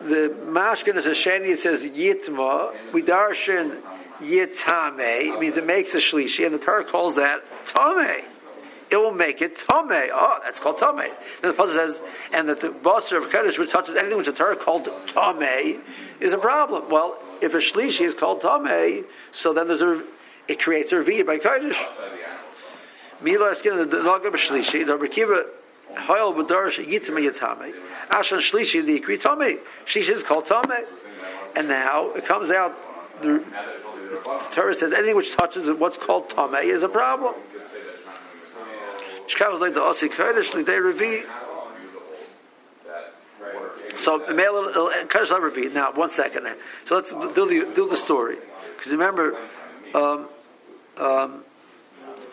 the 0.00 0.34
mashkin 0.44 0.96
is 0.96 1.06
a 1.06 1.10
sheni. 1.10 1.48
It 1.48 1.58
says 1.58 1.82
yitma. 1.82 2.92
We 2.92 3.02
darshan 3.02 3.80
yitame. 4.20 5.34
It 5.34 5.40
means 5.40 5.56
it 5.56 5.66
makes 5.66 5.94
a 5.94 5.98
shlishi, 5.98 6.44
and 6.44 6.54
the 6.54 6.58
Torah 6.58 6.84
calls 6.84 7.16
that 7.16 7.42
tame. 7.64 8.24
It 8.90 8.96
will 8.96 9.12
make 9.12 9.42
it 9.42 9.56
tame. 9.56 10.10
Oh, 10.12 10.38
that's 10.44 10.60
called 10.60 10.78
tame. 10.78 10.96
Then 10.96 11.10
the 11.42 11.52
pasuk 11.52 11.74
says, 11.74 12.02
and 12.32 12.48
that 12.48 12.60
the 12.60 12.68
basar 12.68 13.22
of 13.22 13.32
kaddish 13.32 13.58
which 13.58 13.72
touches 13.72 13.96
anything 13.96 14.16
which 14.16 14.26
the 14.26 14.32
Torah 14.32 14.56
called 14.56 14.88
tame 15.08 15.80
is 16.20 16.32
a 16.32 16.38
problem. 16.38 16.88
Well, 16.88 17.18
if 17.42 17.54
a 17.54 17.58
shlishi 17.58 18.02
is 18.02 18.14
called 18.14 18.42
tame, 18.42 19.04
so 19.32 19.52
then 19.52 19.66
there's 19.66 19.80
a 19.80 20.02
it 20.48 20.60
creates 20.60 20.92
a 20.92 20.96
reviya 20.96 21.26
by 21.26 21.38
kaddish. 21.38 21.82
Mila 23.20 23.50
askin 23.50 23.76
the 23.76 23.84
nagam 23.84 24.32
shlishi 24.34 24.86
the 24.86 24.96
rekiva 24.96 25.46
Hoyel 25.94 26.34
b'darish 26.36 26.84
yitame 26.84 27.28
yitame. 27.28 27.74
Ashan 28.08 28.38
shlishi 28.38 28.84
the 28.84 29.00
ikri 29.00 29.20
tame. 29.20 29.58
Shlishi 29.84 30.10
is 30.10 30.22
called 30.22 30.46
tame, 30.46 30.84
and 31.56 31.68
now 31.68 32.10
it 32.12 32.24
comes 32.24 32.52
out. 32.52 32.76
The, 33.20 33.42
the 34.08 34.48
Torah 34.52 34.74
says 34.74 34.92
anything 34.92 35.16
which 35.16 35.34
touches 35.34 35.68
what's 35.78 35.98
called 35.98 36.30
tame 36.30 36.54
is 36.54 36.84
a 36.84 36.88
problem. 36.88 37.34
Shkavos 39.26 39.60
like 39.60 39.74
the 39.74 39.80
osi 39.80 40.08
kodesh 40.08 40.54
like 40.54 40.66
they 40.66 40.76
revi. 40.76 41.24
So 43.98 44.18
male 44.34 44.70
kodesh 45.06 45.30
not 45.30 45.42
revi. 45.42 45.72
Now 45.72 45.92
one 45.92 46.10
second. 46.10 46.46
So 46.84 46.96
let's 46.96 47.10
do 47.10 47.46
the 47.46 47.72
do 47.74 47.88
the 47.88 47.96
story 47.96 48.36
because 48.76 48.92
remember. 48.92 49.36
Um, 49.94 50.28
um, 50.98 51.44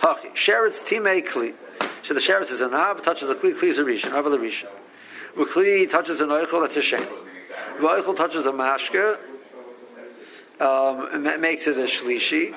Sheretz 0.04 0.84
timei 0.84 1.26
kli. 1.26 1.54
So 2.02 2.14
the 2.14 2.20
sheretz 2.20 2.52
is 2.52 2.62
an 2.62 2.74
ab, 2.74 3.02
touches 3.04 3.30
the 3.30 3.36
kli, 3.36 3.54
kli 3.54 3.70
is 3.70 3.80
a 3.80 3.84
rishon, 3.84 4.12
ab 4.12 4.26
the 4.26 4.38
rishon. 4.38 4.68
Kli 5.36 5.90
touches 5.90 6.20
an 6.20 6.30
oichel, 6.30 6.62
that's 6.62 6.76
a 6.76 6.82
shen. 6.82 7.08
Oichel 7.80 8.16
touches 8.16 8.46
a 8.46 8.52
mashka, 8.52 9.18
um, 10.60 11.24
makes 11.40 11.68
it 11.68 11.78
a 11.78 11.84
shlishi. 11.84 12.54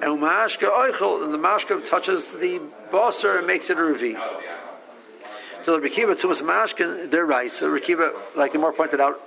And 0.00 0.20
oichel, 0.20 1.24
and 1.24 1.34
the 1.34 1.38
mashka 1.38 1.84
touches 1.84 2.30
the 2.30 2.60
bosser 2.90 3.38
and 3.38 3.46
makes 3.46 3.68
it 3.68 3.78
a 3.78 3.80
revi. 3.80 4.16
So 5.64 5.78
the 5.78 5.86
rekiva 5.86 6.14
tumas 6.14 6.40
mashkin, 6.40 7.10
they're 7.10 7.26
right. 7.26 7.50
So 7.50 7.68
rekiva, 7.68 8.12
like 8.36 8.52
the 8.52 8.58
more 8.58 8.72
pointed 8.72 9.00
out, 9.00 9.20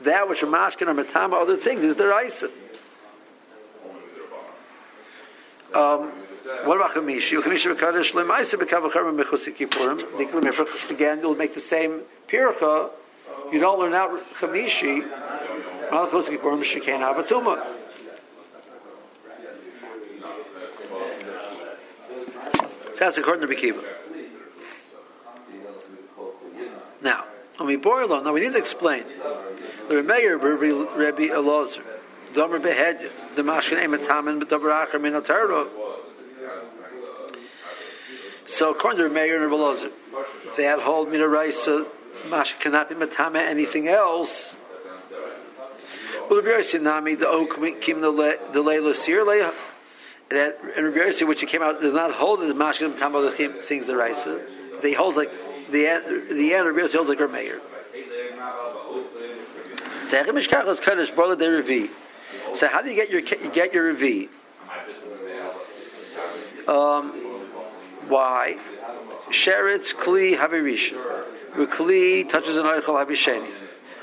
that 0.00 0.28
which 0.28 0.42
a 0.42 0.46
mashkin 0.46 0.88
or 0.88 0.94
matama, 0.94 1.40
other 1.40 1.56
things 1.56 1.84
is 1.84 1.96
the 1.96 2.06
rice. 2.06 2.44
Um, 5.72 6.10
what 6.64 6.76
about 6.76 6.90
Chamishi? 6.92 7.40
Chamishi 7.40 7.74
B'Kadosh 7.74 8.12
Lemaisa 8.12 8.58
B'Kavacharim 8.58 9.22
Mechusi 9.22 9.54
Kippurim. 9.54 10.90
Again, 10.90 11.20
you'll 11.20 11.34
make 11.34 11.54
the 11.54 11.60
same 11.60 12.00
pircha. 12.28 12.90
You 13.52 13.58
don't 13.60 13.78
learn 13.78 13.94
out 13.94 14.10
Chamishi. 14.34 15.00
Mal 15.90 16.06
Mechusi 16.08 16.38
Kippurim 16.38 16.62
Shekain 16.62 17.00
So 22.96 23.04
that's 23.04 23.18
according 23.18 23.46
to 23.46 23.54
Bekiva. 23.54 23.84
Now, 27.02 27.26
when 27.58 27.84
alone, 27.84 28.24
now 28.24 28.32
we 28.32 28.40
need 28.40 28.54
to 28.54 28.58
explain. 28.58 29.04
The 29.88 29.96
Remeir 29.96 30.40
Rebbe 30.40 31.28
Elazar, 31.28 31.82
Domer 32.32 32.58
Behed, 32.58 33.10
the 33.36 33.42
Mashkin 33.42 33.76
Emetamin, 33.76 34.38
but 34.38 34.48
Domer 34.48 34.86
Acher 34.86 34.98
Min 34.98 35.14
so 38.46 38.70
according 38.70 39.00
to 39.00 39.08
Meir 39.10 39.42
and 39.42 39.52
Rebbe 39.52 39.90
that 40.56 40.80
hold 40.80 41.10
mina 41.10 41.28
raisa 41.28 41.86
masha 42.28 42.56
cannot 42.56 42.88
be 42.88 42.94
matame 42.94 43.36
anything 43.36 43.88
else. 43.88 44.54
Well, 46.30 46.40
the 46.40 46.48
Sinami 46.48 47.18
the 47.18 47.28
oak 47.28 47.60
kim 47.82 48.00
the 48.00 48.10
leila 48.10 48.94
sir 48.94 49.52
that 50.30 50.58
in 50.76 50.84
Rabbi 50.84 51.24
which 51.24 51.42
it 51.42 51.48
came 51.48 51.62
out 51.62 51.80
does 51.80 51.94
not 51.94 52.12
hold 52.12 52.40
the 52.40 52.54
masha 52.54 52.88
matame 52.88 53.14
other 53.14 53.30
things 53.30 53.86
the 53.86 53.96
raisa. 53.96 54.40
They 54.82 54.92
hold 54.92 55.16
like 55.16 55.30
the. 55.70 56.26
The 56.30 56.54
end 56.54 56.66
Rabbi 56.66 56.88
holds 56.92 57.08
like 57.08 57.20
a 57.20 57.28
Meir. 57.28 57.60
So 62.54 62.68
how 62.68 62.80
do 62.80 62.90
you 62.90 62.94
get 62.94 63.10
your 63.10 63.20
you 63.20 63.50
get 63.50 63.74
your 63.74 63.92
revi? 63.92 64.28
Um, 66.68 67.10
why? 68.08 68.56
Sheretz 69.30 69.94
kli 69.94 70.36
havirisha. 70.36 70.96
Kli 71.54 72.28
touches 72.28 72.56
an 72.56 72.64
oichel 72.66 73.04
havisheni. 73.04 73.50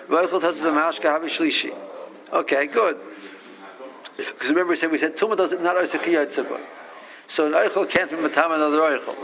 Oichel 0.08 0.42
touches 0.42 0.64
a 0.64 0.72
mashka 0.72 1.06
havishlishi. 1.06 1.74
Okay, 2.32 2.68
good. 2.68 3.00
Because 4.17 4.49
remember 4.49 4.71
we 4.71 4.76
said 4.76 4.91
we 4.91 4.97
said 4.97 5.15
tuma 5.17 5.36
doesn't 5.36 5.62
not 5.63 5.76
oisek 5.76 6.02
yitzibah. 6.02 6.62
So 7.28 7.47
an 7.47 7.54
oichel 7.54 7.89
can't 7.89 8.10
be 8.10 8.17
matama 8.17 8.56
another 8.56 8.80
oichel, 8.80 9.15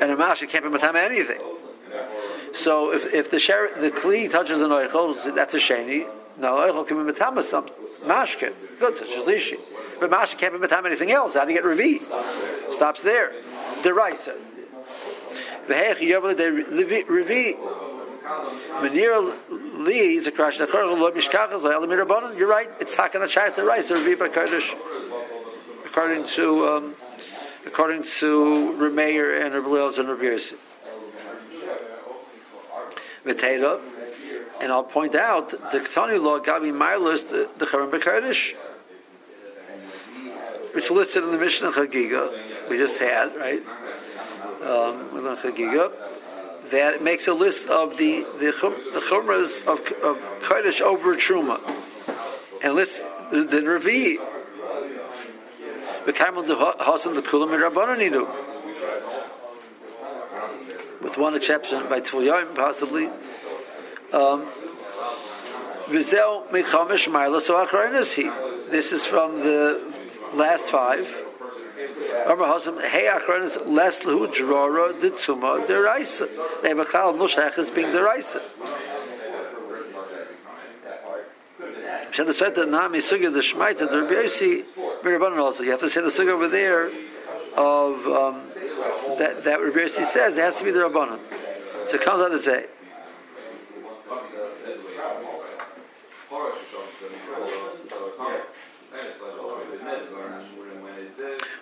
and 0.00 0.10
a 0.10 0.16
mashka 0.16 0.48
can't 0.48 0.64
be 0.64 0.70
matama 0.70 1.00
anything. 1.00 1.40
So 2.54 2.92
if, 2.92 3.12
if 3.12 3.30
the 3.30 3.38
sher, 3.38 3.70
the 3.78 3.90
kli 3.90 4.30
touches 4.30 4.62
an 4.62 4.70
oichel, 4.70 5.34
that's 5.34 5.54
a 5.54 5.58
sheni. 5.58 6.08
No, 6.38 6.54
oichel 6.56 6.86
can 6.86 7.04
be 7.04 7.12
matama 7.12 7.42
some 7.42 7.66
mashka. 8.04 8.52
Good, 8.78 8.96
such 8.96 9.10
as 9.16 9.26
lishi. 9.26 9.58
But 10.00 10.10
Masha 10.10 10.36
can't 10.36 10.52
be 10.52 10.60
matam 10.60 10.86
anything 10.86 11.10
else. 11.10 11.34
How 11.34 11.44
do 11.44 11.52
you 11.52 11.60
get 11.60 11.64
revi? 11.64 12.00
Stops 12.72 13.02
there. 13.02 13.32
Deraisa. 13.82 14.36
V'hech 15.66 15.98
yavle 15.98 16.36
de 16.36 17.02
revi. 17.04 17.56
Menir 18.80 19.34
Li 19.78 20.16
is 20.16 20.26
a 20.26 20.32
crash. 20.32 20.58
The 20.58 20.66
Chorach 20.66 20.98
Lo 20.98 21.12
Mishkachas 21.12 21.62
Lo 21.62 21.70
Elamir 21.70 22.04
Rabbanon. 22.04 22.36
You're 22.36 22.48
right. 22.48 22.68
It's 22.80 22.96
Hakan 22.96 23.24
Achar 23.24 23.54
the 23.54 23.62
rice. 23.62 23.92
Or 23.92 23.96
Viva 23.96 24.28
Kodesh. 24.28 24.74
According 25.86 26.26
to 26.26 26.68
um, 26.68 26.94
according 27.64 28.02
to 28.02 28.74
Remeir 28.76 29.40
and 29.40 29.54
Leos 29.66 29.98
and 29.98 30.08
Yosef. 30.20 30.58
V'teira. 33.24 33.80
And 34.60 34.72
I'll 34.72 34.82
point 34.82 35.14
out 35.14 35.50
the 35.50 35.78
Ketani 35.78 36.20
law 36.20 36.40
Gabi 36.40 36.72
Marlis 36.72 37.28
the 37.30 37.48
the 37.56 37.64
Charim 37.64 37.92
Bekodesh, 37.92 38.54
which 40.74 40.90
listed 40.90 41.22
in 41.22 41.30
the 41.30 41.38
Mishnah 41.38 41.70
Chagiga 41.70 42.68
we 42.68 42.78
just 42.78 42.98
had, 42.98 43.36
right? 43.36 43.62
Um, 44.60 45.14
we 45.14 45.20
learned 45.20 45.38
Chagiga. 45.38 45.92
That 46.70 47.02
makes 47.02 47.26
a 47.26 47.34
list 47.34 47.68
of 47.68 47.96
the 47.96 48.26
the, 48.38 48.52
chum, 48.58 48.74
the 48.92 49.00
chumras 49.00 49.60
of, 49.66 49.80
of 50.02 50.18
Kodesh 50.42 50.80
over 50.80 51.14
Truma, 51.14 51.60
and 52.62 52.74
lists 52.74 53.02
the, 53.30 53.42
the. 53.42 54.18
With 61.00 61.16
one 61.16 61.34
exception, 61.34 61.88
by 61.88 62.00
Tvuyayim 62.00 62.54
possibly. 62.54 63.08
Um, 64.12 64.46
This 68.70 68.92
is 68.92 69.04
from 69.06 69.36
the 69.36 69.80
last 70.34 70.70
five. 70.70 71.27
Amar 72.26 72.58
Hasam 72.58 72.80
Hey 72.82 73.06
Achronis 73.06 73.56
Les 73.66 74.00
Lahu 74.00 74.26
Drora 74.26 74.92
Ditzuma 75.00 75.64
Deraisa. 75.66 76.28
They 76.62 76.68
have 76.70 76.78
a 76.78 76.84
chal 76.84 77.14
Nushach 77.14 77.56
as 77.58 77.70
being 77.70 77.88
Deraisa. 77.88 78.42
Said 82.12 82.26
the 82.26 82.34
Seta 82.34 82.66
Nami 82.66 82.98
Sugya 82.98 83.32
the 83.32 83.40
Shmaita 83.40 83.88
the 83.90 84.02
Rabbi 84.02 84.14
Yossi 84.14 84.64
Mirabanan 85.02 85.38
also. 85.38 85.62
You 85.62 85.70
have 85.70 85.80
to 85.80 85.88
say 85.88 86.00
the 86.00 86.08
Sugya 86.08 86.30
over 86.30 86.48
there 86.48 86.90
of 87.56 88.06
um, 88.06 88.42
that 89.18 89.44
that 89.44 89.60
Rabbi 89.60 89.78
Yossi 89.78 90.04
says 90.04 90.36
it 90.36 90.40
has 90.40 90.56
to 90.58 90.64
be 90.64 90.72
the 90.72 90.80
Rabbanan. 90.80 91.20
So 91.86 91.94
it 91.96 92.02
comes 92.02 92.20
out 92.20 92.30
to 92.30 92.38
say. 92.40 92.66
Va'echa 96.28 96.64
shlishi 96.68 96.98
the 97.00 97.06
Rabbi 97.06 97.46
Yossi 97.46 97.86
b'kodesh 97.86 97.88
to 97.88 97.96
kamer 98.18 98.42
le'el 98.92 100.06
v'lemadlo 100.08 100.20
shlishi 100.42 100.58
b'kodesh 100.58 100.82
min 100.82 101.06
Torah. 101.14 101.57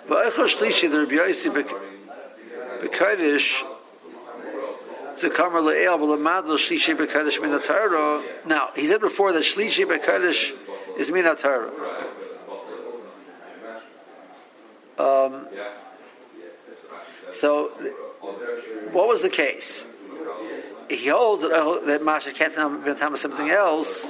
Now 8.44 8.70
he 8.76 8.86
said 8.86 9.00
before 9.00 9.32
that 9.32 9.42
shlishi 9.42 9.86
b'kodesh 9.86 10.52
is 10.98 11.10
min 11.10 11.24
Torah. 11.36 11.70
Um, 14.98 15.46
so, 17.32 17.68
what 18.92 19.08
was 19.08 19.20
the 19.20 19.28
case? 19.28 19.86
He 20.88 21.08
holds 21.08 21.42
that, 21.42 21.52
uh, 21.52 21.84
that 21.84 22.02
Masha 22.02 22.32
can't 22.32 22.54
tell 22.54 23.16
something 23.16 23.50
else. 23.50 24.06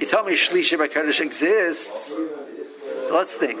He 0.00 0.06
told 0.06 0.26
me 0.26 0.32
Shlishi 0.32 0.78
B'Kodesh 0.78 1.20
exists. 1.20 2.08
So 2.08 3.10
let's 3.10 3.34
think. 3.34 3.60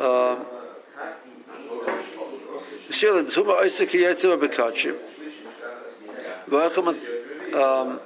Um, 0.00 0.46
Um, 7.52 8.00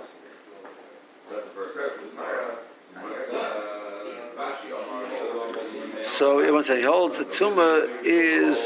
so 6.02 6.40
it 6.40 6.52
once 6.52 6.68
he 6.68 6.83
holds 6.83 7.18
the 7.18 7.24
tumor 7.24 7.87
is 8.02 8.59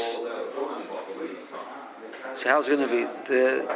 so 2.35 2.49
how's 2.49 2.67
it 2.67 2.77
going 2.77 2.87
to 2.87 2.95
be? 2.95 3.03
The, 3.27 3.75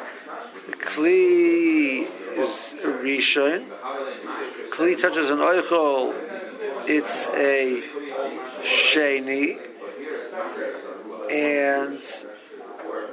the 0.68 0.76
kli 0.78 2.10
is 2.38 2.76
rishon. 2.82 3.68
Kli 4.72 5.00
touches 5.00 5.30
an 5.30 5.40
oichol 5.40 6.14
it's 6.86 7.28
a 7.30 7.82
sheni. 8.64 9.60
And 11.32 12.00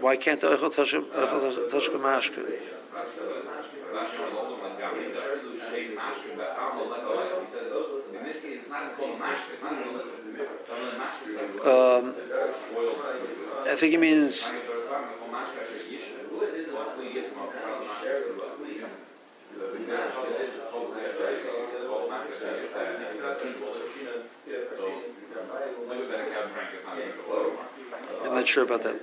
why 0.01 0.17
can't 0.17 0.41
the 0.41 0.49
touch 0.49 0.95
oichol 0.95 1.71
touch 1.71 1.89
um, 11.65 12.15
I 13.67 13.77
think 13.77 13.95
it 13.95 14.01
means 14.01 14.51
I'm 28.23 28.37
not 28.37 28.40
sure 28.51 28.65
about 28.65 28.83
that. 28.83 29.01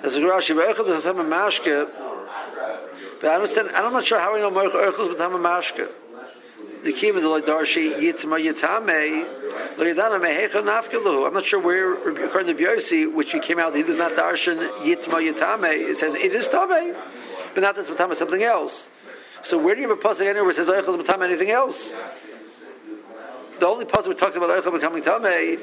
There's 0.00 0.16
a 0.16 0.20
Rashi, 0.20 0.54
mashke, 0.54 1.88
but 3.20 3.30
I 3.30 3.34
understand. 3.34 3.70
I'm 3.74 3.92
not 3.92 4.04
sure 4.04 4.20
how 4.20 4.34
we 4.34 4.40
know 4.40 4.50
Erchus 4.50 5.16
Tama 5.18 5.38
mashke. 5.38 5.88
The 6.84 6.90
of 6.90 7.22
the 7.44 7.52
Darshi 7.52 7.94
Yitzma 7.94 8.38
Yitame 8.38 9.26
I'm 9.78 11.34
not 11.34 11.44
sure 11.44 11.60
where, 11.60 11.94
according 12.24 12.56
to 12.56 12.62
Biosi, 12.62 13.12
which 13.12 13.34
we 13.34 13.40
came 13.40 13.58
out, 13.58 13.76
it 13.76 13.88
is 13.88 13.96
not 13.96 14.12
darshan 14.12 14.68
yitma 14.80 15.32
yitame. 15.32 15.90
It 15.90 15.98
says 15.98 16.14
it 16.14 16.32
is 16.32 16.48
tame, 16.48 16.94
but 17.54 17.60
not 17.60 17.76
that's 17.76 17.90
matame 17.90 18.16
something 18.16 18.42
else. 18.42 18.88
So 19.42 19.58
where 19.58 19.74
do 19.74 19.82
you 19.82 19.88
have 19.88 19.98
a 19.98 20.00
pasuk 20.00 20.22
anywhere 20.22 20.44
where 20.44 20.52
it 20.52 20.56
says 20.56 20.68
oichel 20.68 20.98
matame 21.02 21.24
anything 21.24 21.50
else? 21.50 21.92
The 23.60 23.66
only 23.66 23.84
pasuk 23.84 24.08
we 24.08 24.14
talked 24.14 24.36
about 24.36 24.48
oichel 24.48 24.72
becoming 24.72 25.02
tame, 25.02 25.60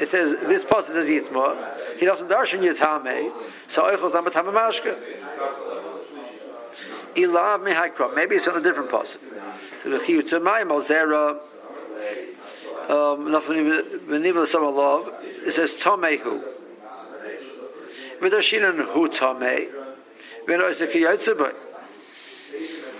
it 0.00 0.08
says 0.08 0.32
this 0.42 0.64
pasuk 0.64 0.88
says 0.88 1.06
yitma. 1.06 1.98
He 1.98 2.06
doesn't 2.06 2.28
darshan 2.28 2.60
yitame, 2.60 3.32
so 3.68 3.82
oichel 3.82 4.06
is 4.06 4.12
not 4.12 4.24
matame 4.24 4.52
mashka. 4.52 4.98
Ilav 7.14 7.62
mehaikrop. 7.62 8.14
Maybe 8.14 8.36
it's 8.36 8.46
on 8.46 8.56
a 8.56 8.60
different 8.60 8.90
pasuk. 8.90 9.18
So 9.82 9.90
the 9.90 9.98
chiyutamai 9.98 10.62
malzera 10.64 11.40
um, 12.88 13.26
it 15.46 15.52
says 15.52 15.74
Tomehu. 15.74 16.42
Vidashinan 18.20 18.92
Hu 18.92 19.08
Tomei. 19.08 19.68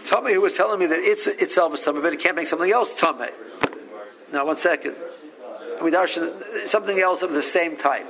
Tomei 0.07 0.33
who 0.35 0.41
was 0.41 0.53
telling 0.57 0.79
me 0.81 0.87
that 0.87 0.99
it's 0.99 1.27
itself 1.27 1.75
is 1.75 1.81
Tomei, 1.81 2.03
but 2.03 2.13
it 2.13 2.21
can't 2.21 2.37
make 2.37 2.49
something 2.49 2.71
else 2.71 2.93
Tomei. 2.99 3.31
Now, 4.33 4.47
one 4.47 4.57
second. 4.57 4.97
Something 6.67 7.01
else 7.01 7.23
of 7.23 7.33
the 7.33 7.43
same 7.43 7.77
type. 7.77 8.07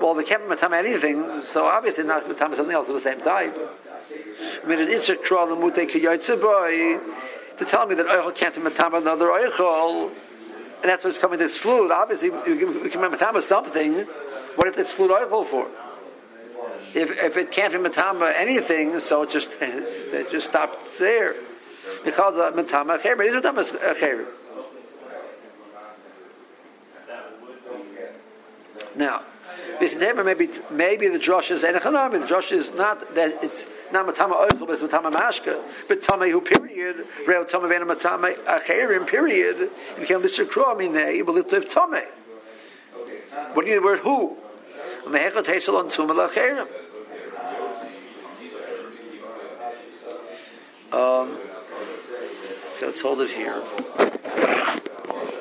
Well, 0.00 0.14
we 0.14 0.24
can't 0.24 0.48
matama 0.48 0.76
anything, 0.78 1.42
so 1.44 1.66
obviously 1.66 2.04
not 2.04 2.26
matama 2.26 2.56
something 2.56 2.74
else 2.74 2.88
of 2.88 2.94
the 2.94 3.00
same 3.00 3.20
type. 3.20 3.56
I 4.64 4.66
mean, 4.66 4.80
it's 4.80 5.08
a 5.08 5.16
kral 5.16 5.48
to 7.58 7.64
tell 7.64 7.86
me 7.86 7.94
that 7.94 8.06
oichel 8.06 8.34
can't 8.34 8.54
matama 8.56 8.98
another 8.98 9.26
oichel, 9.26 10.08
and 10.08 10.90
that's 10.90 11.04
what's 11.04 11.18
coming 11.18 11.38
to 11.38 11.44
slud. 11.44 11.90
Obviously, 11.90 12.30
we 12.30 12.90
can 12.90 13.00
matama 13.00 13.40
something. 13.42 14.04
What 14.56 14.66
if 14.68 14.78
it's 14.78 14.94
slud 14.94 15.10
oichel 15.10 15.46
for? 15.46 15.68
If, 16.94 17.10
if 17.22 17.36
it 17.36 17.52
can't 17.52 17.72
be 17.72 17.78
matama 17.78 18.32
anything, 18.36 18.98
so 18.98 19.22
it 19.22 19.30
just 19.30 19.56
it 19.60 20.30
just 20.30 20.48
stopped 20.48 20.98
there. 20.98 21.36
Because 22.04 22.34
matama 22.54 22.98
chemer 22.98 23.26
is 23.26 23.34
matama. 23.34 23.64
Now, 28.96 29.22
maybe 29.80 30.48
maybe 30.70 31.08
the 31.08 31.18
drush 31.18 31.50
is 31.50 31.62
enechanami. 31.62 32.20
The 32.20 32.26
drush 32.26 32.52
is 32.52 32.72
not 32.72 33.14
that 33.14 33.42
it's 33.42 33.66
not 33.92 34.06
matama 34.06 34.34
oichel, 34.34 34.60
but 34.60 34.70
it's 34.70 34.82
matama 34.82 35.10
mashka. 35.10 35.60
But 35.88 36.02
tame 36.02 36.30
who 36.30 36.40
period, 36.40 37.06
reo 37.26 37.44
tame 37.44 37.68
vena 37.68 37.86
matama 37.86 38.34
acherim 38.44 39.06
period. 39.06 39.70
You 39.98 40.64
I 40.66 40.74
mean, 40.74 40.94
you 40.94 41.24
will 41.24 41.34
live 41.34 41.68
tame. 41.68 42.04
What 43.54 43.64
do 43.64 43.70
you 43.70 43.76
need 43.76 43.82
the 43.82 43.84
word 43.84 43.98
who? 44.00 44.36
Mehechot 45.04 45.46
hesel 45.46 45.76
on 45.76 45.88
tumah 45.88 46.28
lacherim. 46.28 46.68
Um, 50.92 51.38
let's 52.82 53.00
hold 53.00 53.22
it 53.22 53.30
here. 53.30 53.62